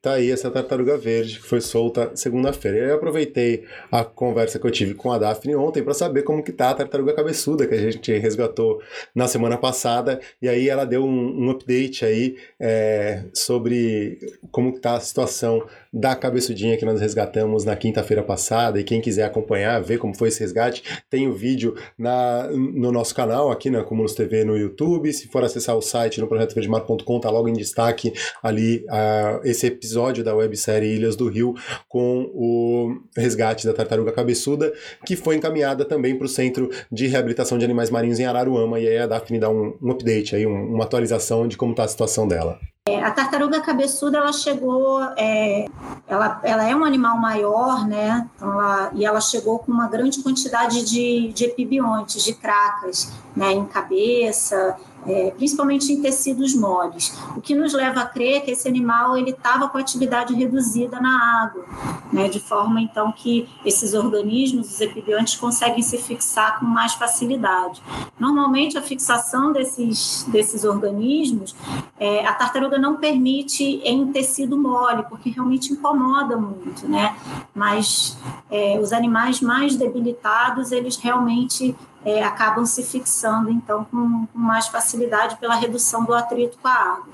Tá 0.00 0.12
aí 0.12 0.30
essa 0.30 0.48
tartaruga 0.48 0.96
verde 0.96 1.40
que 1.40 1.44
foi 1.44 1.60
solta 1.60 2.14
segunda-feira. 2.14 2.78
Eu 2.78 2.94
aproveitei 2.94 3.64
a 3.90 4.04
conversa 4.04 4.56
que 4.56 4.64
eu 4.64 4.70
tive 4.70 4.94
com 4.94 5.10
a 5.10 5.18
Daphne 5.18 5.56
ontem 5.56 5.82
para 5.82 5.92
saber 5.92 6.22
como 6.22 6.40
que 6.42 6.52
tá 6.52 6.70
a 6.70 6.74
tartaruga 6.74 7.12
cabeçuda 7.14 7.66
que 7.66 7.74
a 7.74 7.90
gente 7.90 8.16
resgatou 8.16 8.80
na 9.12 9.26
semana 9.26 9.56
passada. 9.58 10.20
E 10.40 10.48
aí 10.48 10.68
ela 10.68 10.84
deu 10.84 11.04
um, 11.04 11.46
um 11.46 11.50
update 11.50 12.04
aí 12.04 12.36
é, 12.60 13.24
sobre 13.34 14.20
como 14.52 14.72
que 14.72 14.78
tá 14.78 14.94
a 14.94 15.00
situação 15.00 15.66
da 15.92 16.14
cabeçudinha 16.14 16.76
que 16.76 16.84
nós 16.84 17.00
resgatamos 17.00 17.64
na 17.64 17.76
quinta-feira 17.76 18.22
passada. 18.22 18.80
E 18.80 18.84
quem 18.84 19.00
quiser 19.00 19.24
acompanhar, 19.24 19.80
ver 19.80 19.98
como 19.98 20.16
foi 20.16 20.28
esse 20.28 20.40
resgate, 20.40 20.82
tem 21.10 21.26
o 21.26 21.30
um 21.30 21.34
vídeo 21.34 21.74
na, 21.98 22.48
no 22.48 22.92
nosso 22.92 23.14
canal 23.14 23.50
aqui 23.50 23.70
na 23.70 23.82
Cumulus 23.82 24.14
TV 24.14 24.44
no 24.44 24.56
YouTube. 24.56 25.12
Se 25.12 25.28
for 25.28 25.44
acessar 25.44 25.76
o 25.76 25.82
site 25.82 26.20
no 26.20 26.26
projetoverdemar.com, 26.26 27.20
tá 27.20 27.30
logo 27.30 27.48
em 27.48 27.52
destaque 27.52 28.12
ali 28.42 28.84
uh, 28.88 29.40
esse 29.44 29.66
episódio 29.66 30.08
episódio 30.08 30.24
da 30.24 30.34
websérie 30.34 30.94
Ilhas 30.94 31.16
do 31.16 31.28
Rio 31.28 31.54
com 31.88 32.30
o 32.34 33.00
resgate 33.16 33.66
da 33.66 33.72
tartaruga 33.72 34.12
cabeçuda, 34.12 34.72
que 35.04 35.16
foi 35.16 35.36
encaminhada 35.36 35.84
também 35.84 36.16
para 36.16 36.26
o 36.26 36.28
Centro 36.28 36.70
de 36.90 37.06
Reabilitação 37.06 37.58
de 37.58 37.64
Animais 37.64 37.90
Marinhos 37.90 38.18
em 38.18 38.24
Araruama, 38.24 38.78
e 38.78 38.88
aí 38.88 38.98
a 38.98 39.06
Daphne 39.06 39.38
dá 39.38 39.50
um, 39.50 39.76
um 39.82 39.90
update, 39.90 40.36
aí, 40.36 40.46
um, 40.46 40.74
uma 40.74 40.84
atualização 40.84 41.48
de 41.48 41.56
como 41.56 41.72
está 41.72 41.84
a 41.84 41.88
situação 41.88 42.26
dela. 42.28 42.58
É, 42.88 43.04
a 43.04 43.10
tartaruga 43.10 43.60
cabeçuda, 43.60 44.16
ela 44.16 44.32
chegou, 44.32 45.02
é, 45.14 45.66
ela, 46.06 46.40
ela 46.42 46.66
é 46.66 46.74
um 46.74 46.84
animal 46.84 47.18
maior, 47.18 47.86
né? 47.86 48.26
Então 48.34 48.50
ela, 48.50 48.90
e 48.94 49.04
ela 49.04 49.20
chegou 49.20 49.58
com 49.58 49.70
uma 49.70 49.86
grande 49.86 50.22
quantidade 50.22 50.82
de, 50.86 51.30
de 51.34 51.44
epibiontes, 51.44 52.24
de 52.24 52.32
cracas, 52.32 53.12
né? 53.36 53.52
Em 53.52 53.66
cabeça, 53.66 54.74
é, 55.06 55.30
principalmente 55.30 55.92
em 55.92 56.02
tecidos 56.02 56.54
moles, 56.54 57.16
o 57.36 57.40
que 57.40 57.54
nos 57.54 57.72
leva 57.72 58.00
a 58.00 58.06
crer 58.06 58.42
que 58.42 58.50
esse 58.50 58.68
animal 58.68 59.16
ele 59.16 59.30
estava 59.30 59.68
com 59.68 59.78
atividade 59.78 60.34
reduzida 60.34 61.00
na 61.00 61.42
água, 61.44 61.64
né, 62.12 62.28
de 62.28 62.40
forma 62.40 62.80
então 62.80 63.12
que 63.12 63.48
esses 63.64 63.94
organismos, 63.94 64.70
os 64.70 64.80
epibiontes, 64.80 65.36
conseguem 65.36 65.82
se 65.82 65.98
fixar 65.98 66.58
com 66.58 66.66
mais 66.66 66.94
facilidade. 66.94 67.82
Normalmente 68.18 68.76
a 68.76 68.82
fixação 68.82 69.52
desses, 69.52 70.24
desses 70.28 70.64
organismos, 70.64 71.54
é, 71.98 72.26
a 72.26 72.32
tartaruga 72.32 72.78
não 72.78 72.96
permite 72.96 73.64
em 73.84 74.12
tecido 74.12 74.58
mole, 74.58 75.04
porque 75.08 75.30
realmente 75.30 75.72
incomoda 75.72 76.36
muito, 76.36 76.86
né? 76.88 77.16
Mas 77.54 78.16
é, 78.50 78.78
os 78.78 78.92
animais 78.92 79.40
mais 79.40 79.76
debilitados, 79.76 80.72
eles 80.72 80.96
realmente 80.96 81.74
é, 82.08 82.24
acabam 82.24 82.64
se 82.64 82.82
fixando, 82.82 83.50
então, 83.50 83.84
com, 83.84 84.26
com, 84.26 84.38
mais 84.38 84.66
facilidade 84.66 85.36
pela 85.36 85.54
redução 85.54 86.04
do 86.04 86.14
atrito 86.14 86.56
com 86.58 86.68
a 86.68 86.72
água. 86.72 87.06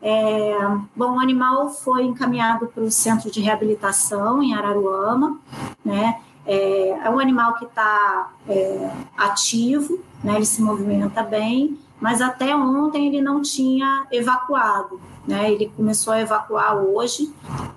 É, 0.00 0.56
bom, 0.96 1.16
o 1.16 1.20
animal 1.20 1.68
foi 1.68 2.04
encaminhado 2.04 2.66
para 2.66 2.82
o 2.82 2.90
centro 2.90 3.30
de 3.30 3.42
reabilitação 3.42 4.42
em 4.42 4.54
Araruama, 4.54 5.38
né? 5.84 6.18
É, 6.46 6.88
é 7.04 7.10
um 7.10 7.20
animal 7.20 7.54
que 7.56 7.66
está 7.66 8.30
é, 8.48 8.90
ativo, 9.16 10.00
né? 10.24 10.36
ele 10.36 10.46
se 10.46 10.62
movimenta 10.62 11.22
bem, 11.22 11.78
mas 12.02 12.20
até 12.20 12.54
ontem 12.54 13.06
ele 13.06 13.22
não 13.22 13.40
tinha 13.40 14.08
evacuado. 14.10 15.00
Né? 15.26 15.52
Ele 15.52 15.72
começou 15.76 16.12
a 16.12 16.20
evacuar 16.20 16.76
hoje, 16.76 17.32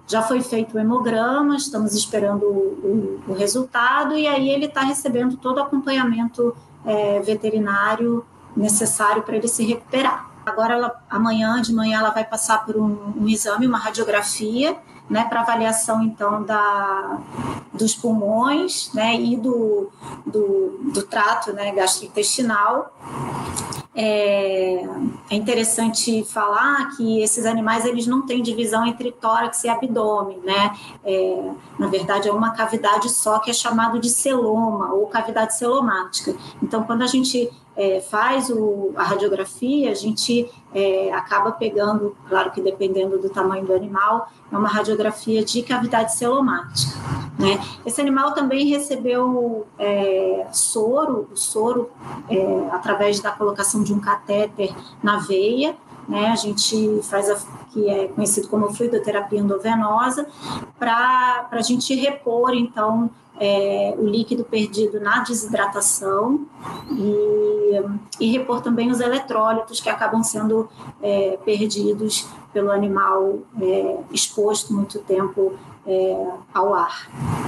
já 0.07 0.23
foi 0.23 0.41
feito 0.41 0.75
o 0.75 0.79
hemograma, 0.79 1.55
estamos 1.55 1.93
esperando 1.93 2.43
o, 2.43 3.21
o, 3.27 3.33
resultado, 3.33 4.17
e 4.17 4.27
aí 4.27 4.49
ele 4.49 4.65
está 4.65 4.81
recebendo 4.81 5.37
todo 5.37 5.57
o 5.59 5.61
acompanhamento 5.61 6.57
é, 6.83 7.19
veterinário 7.19 8.25
necessário 8.57 9.21
para 9.21 9.35
ele 9.35 9.47
se 9.47 9.63
recuperar. 9.63 10.27
Agora, 10.43 10.73
ela, 10.73 11.03
amanhã 11.07 11.61
de 11.61 11.71
manhã, 11.71 11.99
ela 11.99 12.09
vai 12.09 12.25
passar 12.25 12.65
por 12.65 12.77
um, 12.77 13.13
um 13.15 13.27
exame, 13.27 13.67
uma 13.67 13.77
radiografia, 13.77 14.75
né, 15.07 15.25
para 15.25 15.41
avaliação 15.41 16.01
então 16.01 16.41
da, 16.41 17.19
dos 17.71 17.93
pulmões, 17.93 18.91
né, 18.91 19.13
e 19.15 19.37
do, 19.37 19.91
do, 20.25 20.79
do 20.91 21.03
trato, 21.03 21.53
né, 21.53 21.71
gastrointestinal 21.73 22.91
é, 23.95 24.83
é, 25.29 25.35
interessante 25.35 26.23
falar 26.25 26.95
que 26.97 27.21
esses 27.21 27.45
animais 27.45 27.85
eles 27.85 28.05
não 28.05 28.25
têm 28.25 28.41
divisão 28.41 28.85
entre 28.85 29.11
tórax 29.11 29.63
e 29.63 29.69
abdômen, 29.69 30.39
né? 30.43 30.75
É, 31.03 31.51
na 31.79 31.87
verdade 31.87 32.27
é 32.27 32.31
uma 32.31 32.51
cavidade 32.51 33.09
só 33.09 33.39
que 33.39 33.49
é 33.49 33.53
chamado 33.53 33.97
de 33.99 34.09
celoma 34.09 34.93
ou 34.93 35.07
cavidade 35.07 35.55
celomática. 35.57 36.35
Então, 36.61 36.83
quando 36.83 37.03
a 37.03 37.07
gente 37.07 37.49
é, 37.75 37.99
faz 38.01 38.49
o, 38.49 38.91
a 38.95 39.03
radiografia, 39.03 39.91
a 39.91 39.93
gente 39.93 40.49
é, 40.73 41.11
acaba 41.13 41.51
pegando, 41.51 42.15
claro 42.27 42.51
que 42.51 42.61
dependendo 42.61 43.17
do 43.17 43.29
tamanho 43.29 43.65
do 43.65 43.73
animal, 43.73 44.29
é 44.51 44.57
uma 44.57 44.69
radiografia 44.69 45.43
de 45.43 45.61
cavidade 45.61 46.15
celomática. 46.15 46.97
Né? 47.37 47.59
Esse 47.85 47.99
animal 47.99 48.33
também 48.33 48.67
recebeu 48.67 49.67
é, 49.77 50.47
soro, 50.51 51.27
o 51.31 51.35
soro 51.35 51.89
é, 52.29 52.69
através 52.71 53.19
da 53.19 53.31
colocação 53.31 53.83
de 53.83 53.93
um 53.93 53.99
catéter 53.99 54.73
na 55.03 55.17
veia, 55.17 55.75
né? 56.07 56.27
A 56.27 56.35
gente 56.35 57.01
faz 57.01 57.29
a 57.29 57.35
que 57.75 57.89
é 57.89 58.07
conhecido 58.07 58.47
como 58.47 58.73
fluidoterapia 58.73 59.39
endovenosa 59.39 60.25
para 60.79 61.49
a 61.51 61.61
gente 61.61 61.93
repor 61.93 62.53
então 62.53 63.09
é, 63.39 63.93
o 63.97 64.05
líquido 64.05 64.43
perdido 64.43 64.99
na 64.99 65.19
desidratação 65.19 66.45
e, 66.91 68.25
e, 68.25 68.31
repor 68.31 68.61
também 68.61 68.89
os 68.89 68.99
eletrólitos 68.99 69.79
que 69.81 69.89
acabam 69.89 70.23
sendo 70.23 70.69
é, 71.01 71.37
perdidos 71.43 72.27
pelo 72.53 72.71
animal 72.71 73.39
é, 73.61 73.97
exposto 74.11 74.73
muito 74.73 74.99
tempo 74.99 75.53
é, 75.85 76.27
ao 76.53 76.73
ar. 76.73 77.44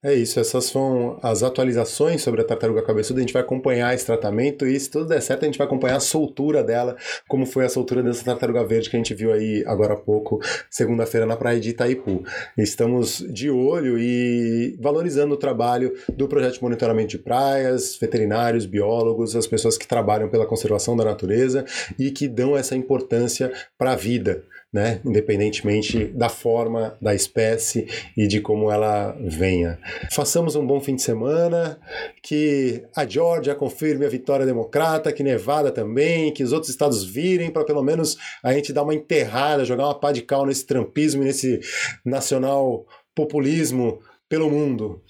É 0.00 0.14
isso, 0.14 0.38
essas 0.38 0.66
são 0.66 1.18
as 1.20 1.42
atualizações 1.42 2.22
sobre 2.22 2.40
a 2.40 2.44
tartaruga 2.44 2.82
cabeçuda. 2.82 3.18
A 3.18 3.22
gente 3.22 3.32
vai 3.32 3.42
acompanhar 3.42 3.92
esse 3.92 4.06
tratamento 4.06 4.64
e, 4.64 4.78
se 4.78 4.88
tudo 4.88 5.06
der 5.06 5.20
certo, 5.20 5.42
a 5.42 5.46
gente 5.46 5.58
vai 5.58 5.66
acompanhar 5.66 5.96
a 5.96 6.00
soltura 6.00 6.62
dela, 6.62 6.96
como 7.26 7.44
foi 7.44 7.64
a 7.64 7.68
soltura 7.68 8.00
dessa 8.00 8.24
tartaruga 8.24 8.64
verde 8.64 8.88
que 8.88 8.94
a 8.94 9.00
gente 9.00 9.12
viu 9.12 9.32
aí 9.32 9.64
agora 9.66 9.94
há 9.94 9.96
pouco, 9.96 10.38
segunda-feira, 10.70 11.26
na 11.26 11.36
praia 11.36 11.58
de 11.58 11.70
Itaipu. 11.70 12.22
Estamos 12.56 13.26
de 13.28 13.50
olho 13.50 13.98
e 13.98 14.76
valorizando 14.80 15.34
o 15.34 15.36
trabalho 15.36 15.92
do 16.08 16.28
projeto 16.28 16.54
de 16.54 16.62
monitoramento 16.62 17.08
de 17.08 17.18
praias, 17.18 17.98
veterinários, 18.00 18.66
biólogos, 18.66 19.34
as 19.34 19.48
pessoas 19.48 19.76
que 19.76 19.88
trabalham 19.88 20.28
pela 20.28 20.46
conservação 20.46 20.96
da 20.96 21.04
natureza 21.04 21.64
e 21.98 22.12
que 22.12 22.28
dão 22.28 22.56
essa 22.56 22.76
importância 22.76 23.52
para 23.76 23.94
a 23.94 23.96
vida 23.96 24.44
né? 24.72 25.00
independentemente 25.04 26.04
da 26.06 26.28
forma 26.28 26.96
da 27.00 27.14
espécie 27.14 27.86
e 28.16 28.26
de 28.26 28.40
como 28.40 28.70
ela 28.70 29.16
venha. 29.20 29.78
Façamos 30.12 30.54
um 30.56 30.66
bom 30.66 30.80
fim 30.80 30.94
de 30.94 31.02
semana, 31.02 31.80
que 32.22 32.84
a 32.94 33.06
Georgia 33.06 33.54
confirme 33.54 34.04
a 34.04 34.10
vitória 34.10 34.44
democrata, 34.44 35.12
que 35.12 35.22
Nevada 35.22 35.70
também, 35.70 36.32
que 36.32 36.44
os 36.44 36.52
outros 36.52 36.70
estados 36.70 37.02
virem 37.04 37.50
para 37.50 37.64
pelo 37.64 37.82
menos 37.82 38.16
a 38.42 38.52
gente 38.52 38.72
dar 38.72 38.82
uma 38.82 38.94
enterrada, 38.94 39.64
jogar 39.64 39.84
uma 39.86 39.98
pá 39.98 40.12
de 40.12 40.22
cal 40.22 40.44
nesse 40.44 40.66
trampismo 40.66 41.22
e 41.22 41.26
nesse 41.26 41.60
nacional 42.04 42.86
populismo 43.14 44.00
pelo 44.28 44.50
mundo. 44.50 45.02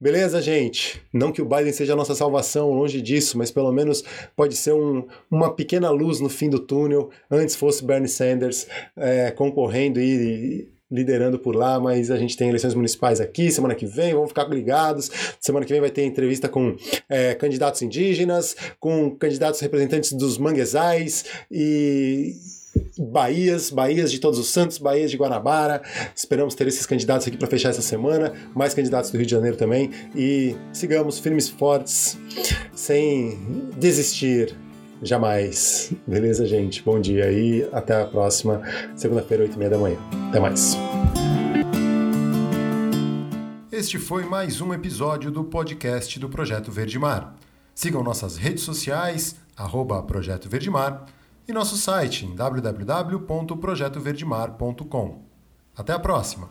Beleza, 0.00 0.40
gente? 0.40 1.02
Não 1.12 1.32
que 1.32 1.42
o 1.42 1.44
Biden 1.44 1.72
seja 1.72 1.92
a 1.92 1.96
nossa 1.96 2.14
salvação, 2.14 2.70
longe 2.70 3.02
disso, 3.02 3.36
mas 3.36 3.50
pelo 3.50 3.72
menos 3.72 4.04
pode 4.36 4.54
ser 4.54 4.72
um, 4.72 5.04
uma 5.28 5.52
pequena 5.52 5.90
luz 5.90 6.20
no 6.20 6.28
fim 6.28 6.48
do 6.48 6.60
túnel. 6.60 7.10
Antes 7.28 7.56
fosse 7.56 7.84
Bernie 7.84 8.08
Sanders 8.08 8.68
é, 8.96 9.32
concorrendo 9.32 10.00
e 10.00 10.68
liderando 10.88 11.36
por 11.36 11.54
lá, 11.54 11.80
mas 11.80 12.12
a 12.12 12.16
gente 12.16 12.36
tem 12.36 12.48
eleições 12.48 12.74
municipais 12.74 13.20
aqui 13.20 13.50
semana 13.50 13.74
que 13.74 13.86
vem, 13.86 14.14
vamos 14.14 14.28
ficar 14.28 14.48
ligados. 14.48 15.10
Semana 15.40 15.66
que 15.66 15.72
vem 15.72 15.80
vai 15.80 15.90
ter 15.90 16.04
entrevista 16.04 16.48
com 16.48 16.76
é, 17.08 17.34
candidatos 17.34 17.82
indígenas, 17.82 18.56
com 18.78 19.10
candidatos 19.16 19.58
representantes 19.58 20.12
dos 20.12 20.38
manguezais 20.38 21.24
e 21.50 22.36
Bahias, 22.98 23.70
Bahias 23.70 24.10
de 24.10 24.18
Todos 24.18 24.38
os 24.38 24.48
Santos, 24.48 24.78
Bahias 24.78 25.10
de 25.10 25.16
Guanabara. 25.16 25.82
Esperamos 26.14 26.54
ter 26.54 26.66
esses 26.66 26.86
candidatos 26.86 27.26
aqui 27.26 27.36
para 27.36 27.48
fechar 27.48 27.70
essa 27.70 27.82
semana, 27.82 28.32
mais 28.54 28.74
candidatos 28.74 29.10
do 29.10 29.16
Rio 29.16 29.26
de 29.26 29.32
Janeiro 29.32 29.56
também. 29.56 29.90
E 30.14 30.56
sigamos 30.72 31.18
firmes 31.18 31.48
e 31.48 31.52
fortes, 31.52 32.18
sem 32.74 33.38
desistir 33.76 34.54
jamais. 35.02 35.92
Beleza, 36.06 36.46
gente? 36.46 36.82
Bom 36.82 37.00
dia 37.00 37.30
e 37.30 37.68
até 37.72 38.00
a 38.00 38.06
próxima 38.06 38.62
segunda-feira, 38.96 39.44
8 39.44 39.54
e 39.54 39.58
meia 39.58 39.70
da 39.70 39.78
manhã. 39.78 39.98
Até 40.28 40.40
mais. 40.40 40.76
Este 43.70 43.98
foi 43.98 44.24
mais 44.24 44.60
um 44.60 44.74
episódio 44.74 45.30
do 45.30 45.44
podcast 45.44 46.18
do 46.18 46.28
Projeto 46.28 46.72
Verde 46.72 46.98
Mar. 46.98 47.36
Sigam 47.74 48.02
nossas 48.02 48.36
redes 48.36 48.64
sociais, 48.64 49.36
arroba 49.56 50.02
Projeto 50.02 50.48
e 51.48 51.52
nosso 51.52 51.78
site 51.78 52.26
em 52.26 52.34
www.projetoverdemar.com. 52.34 55.22
Até 55.74 55.94
a 55.94 55.98
próxima! 55.98 56.50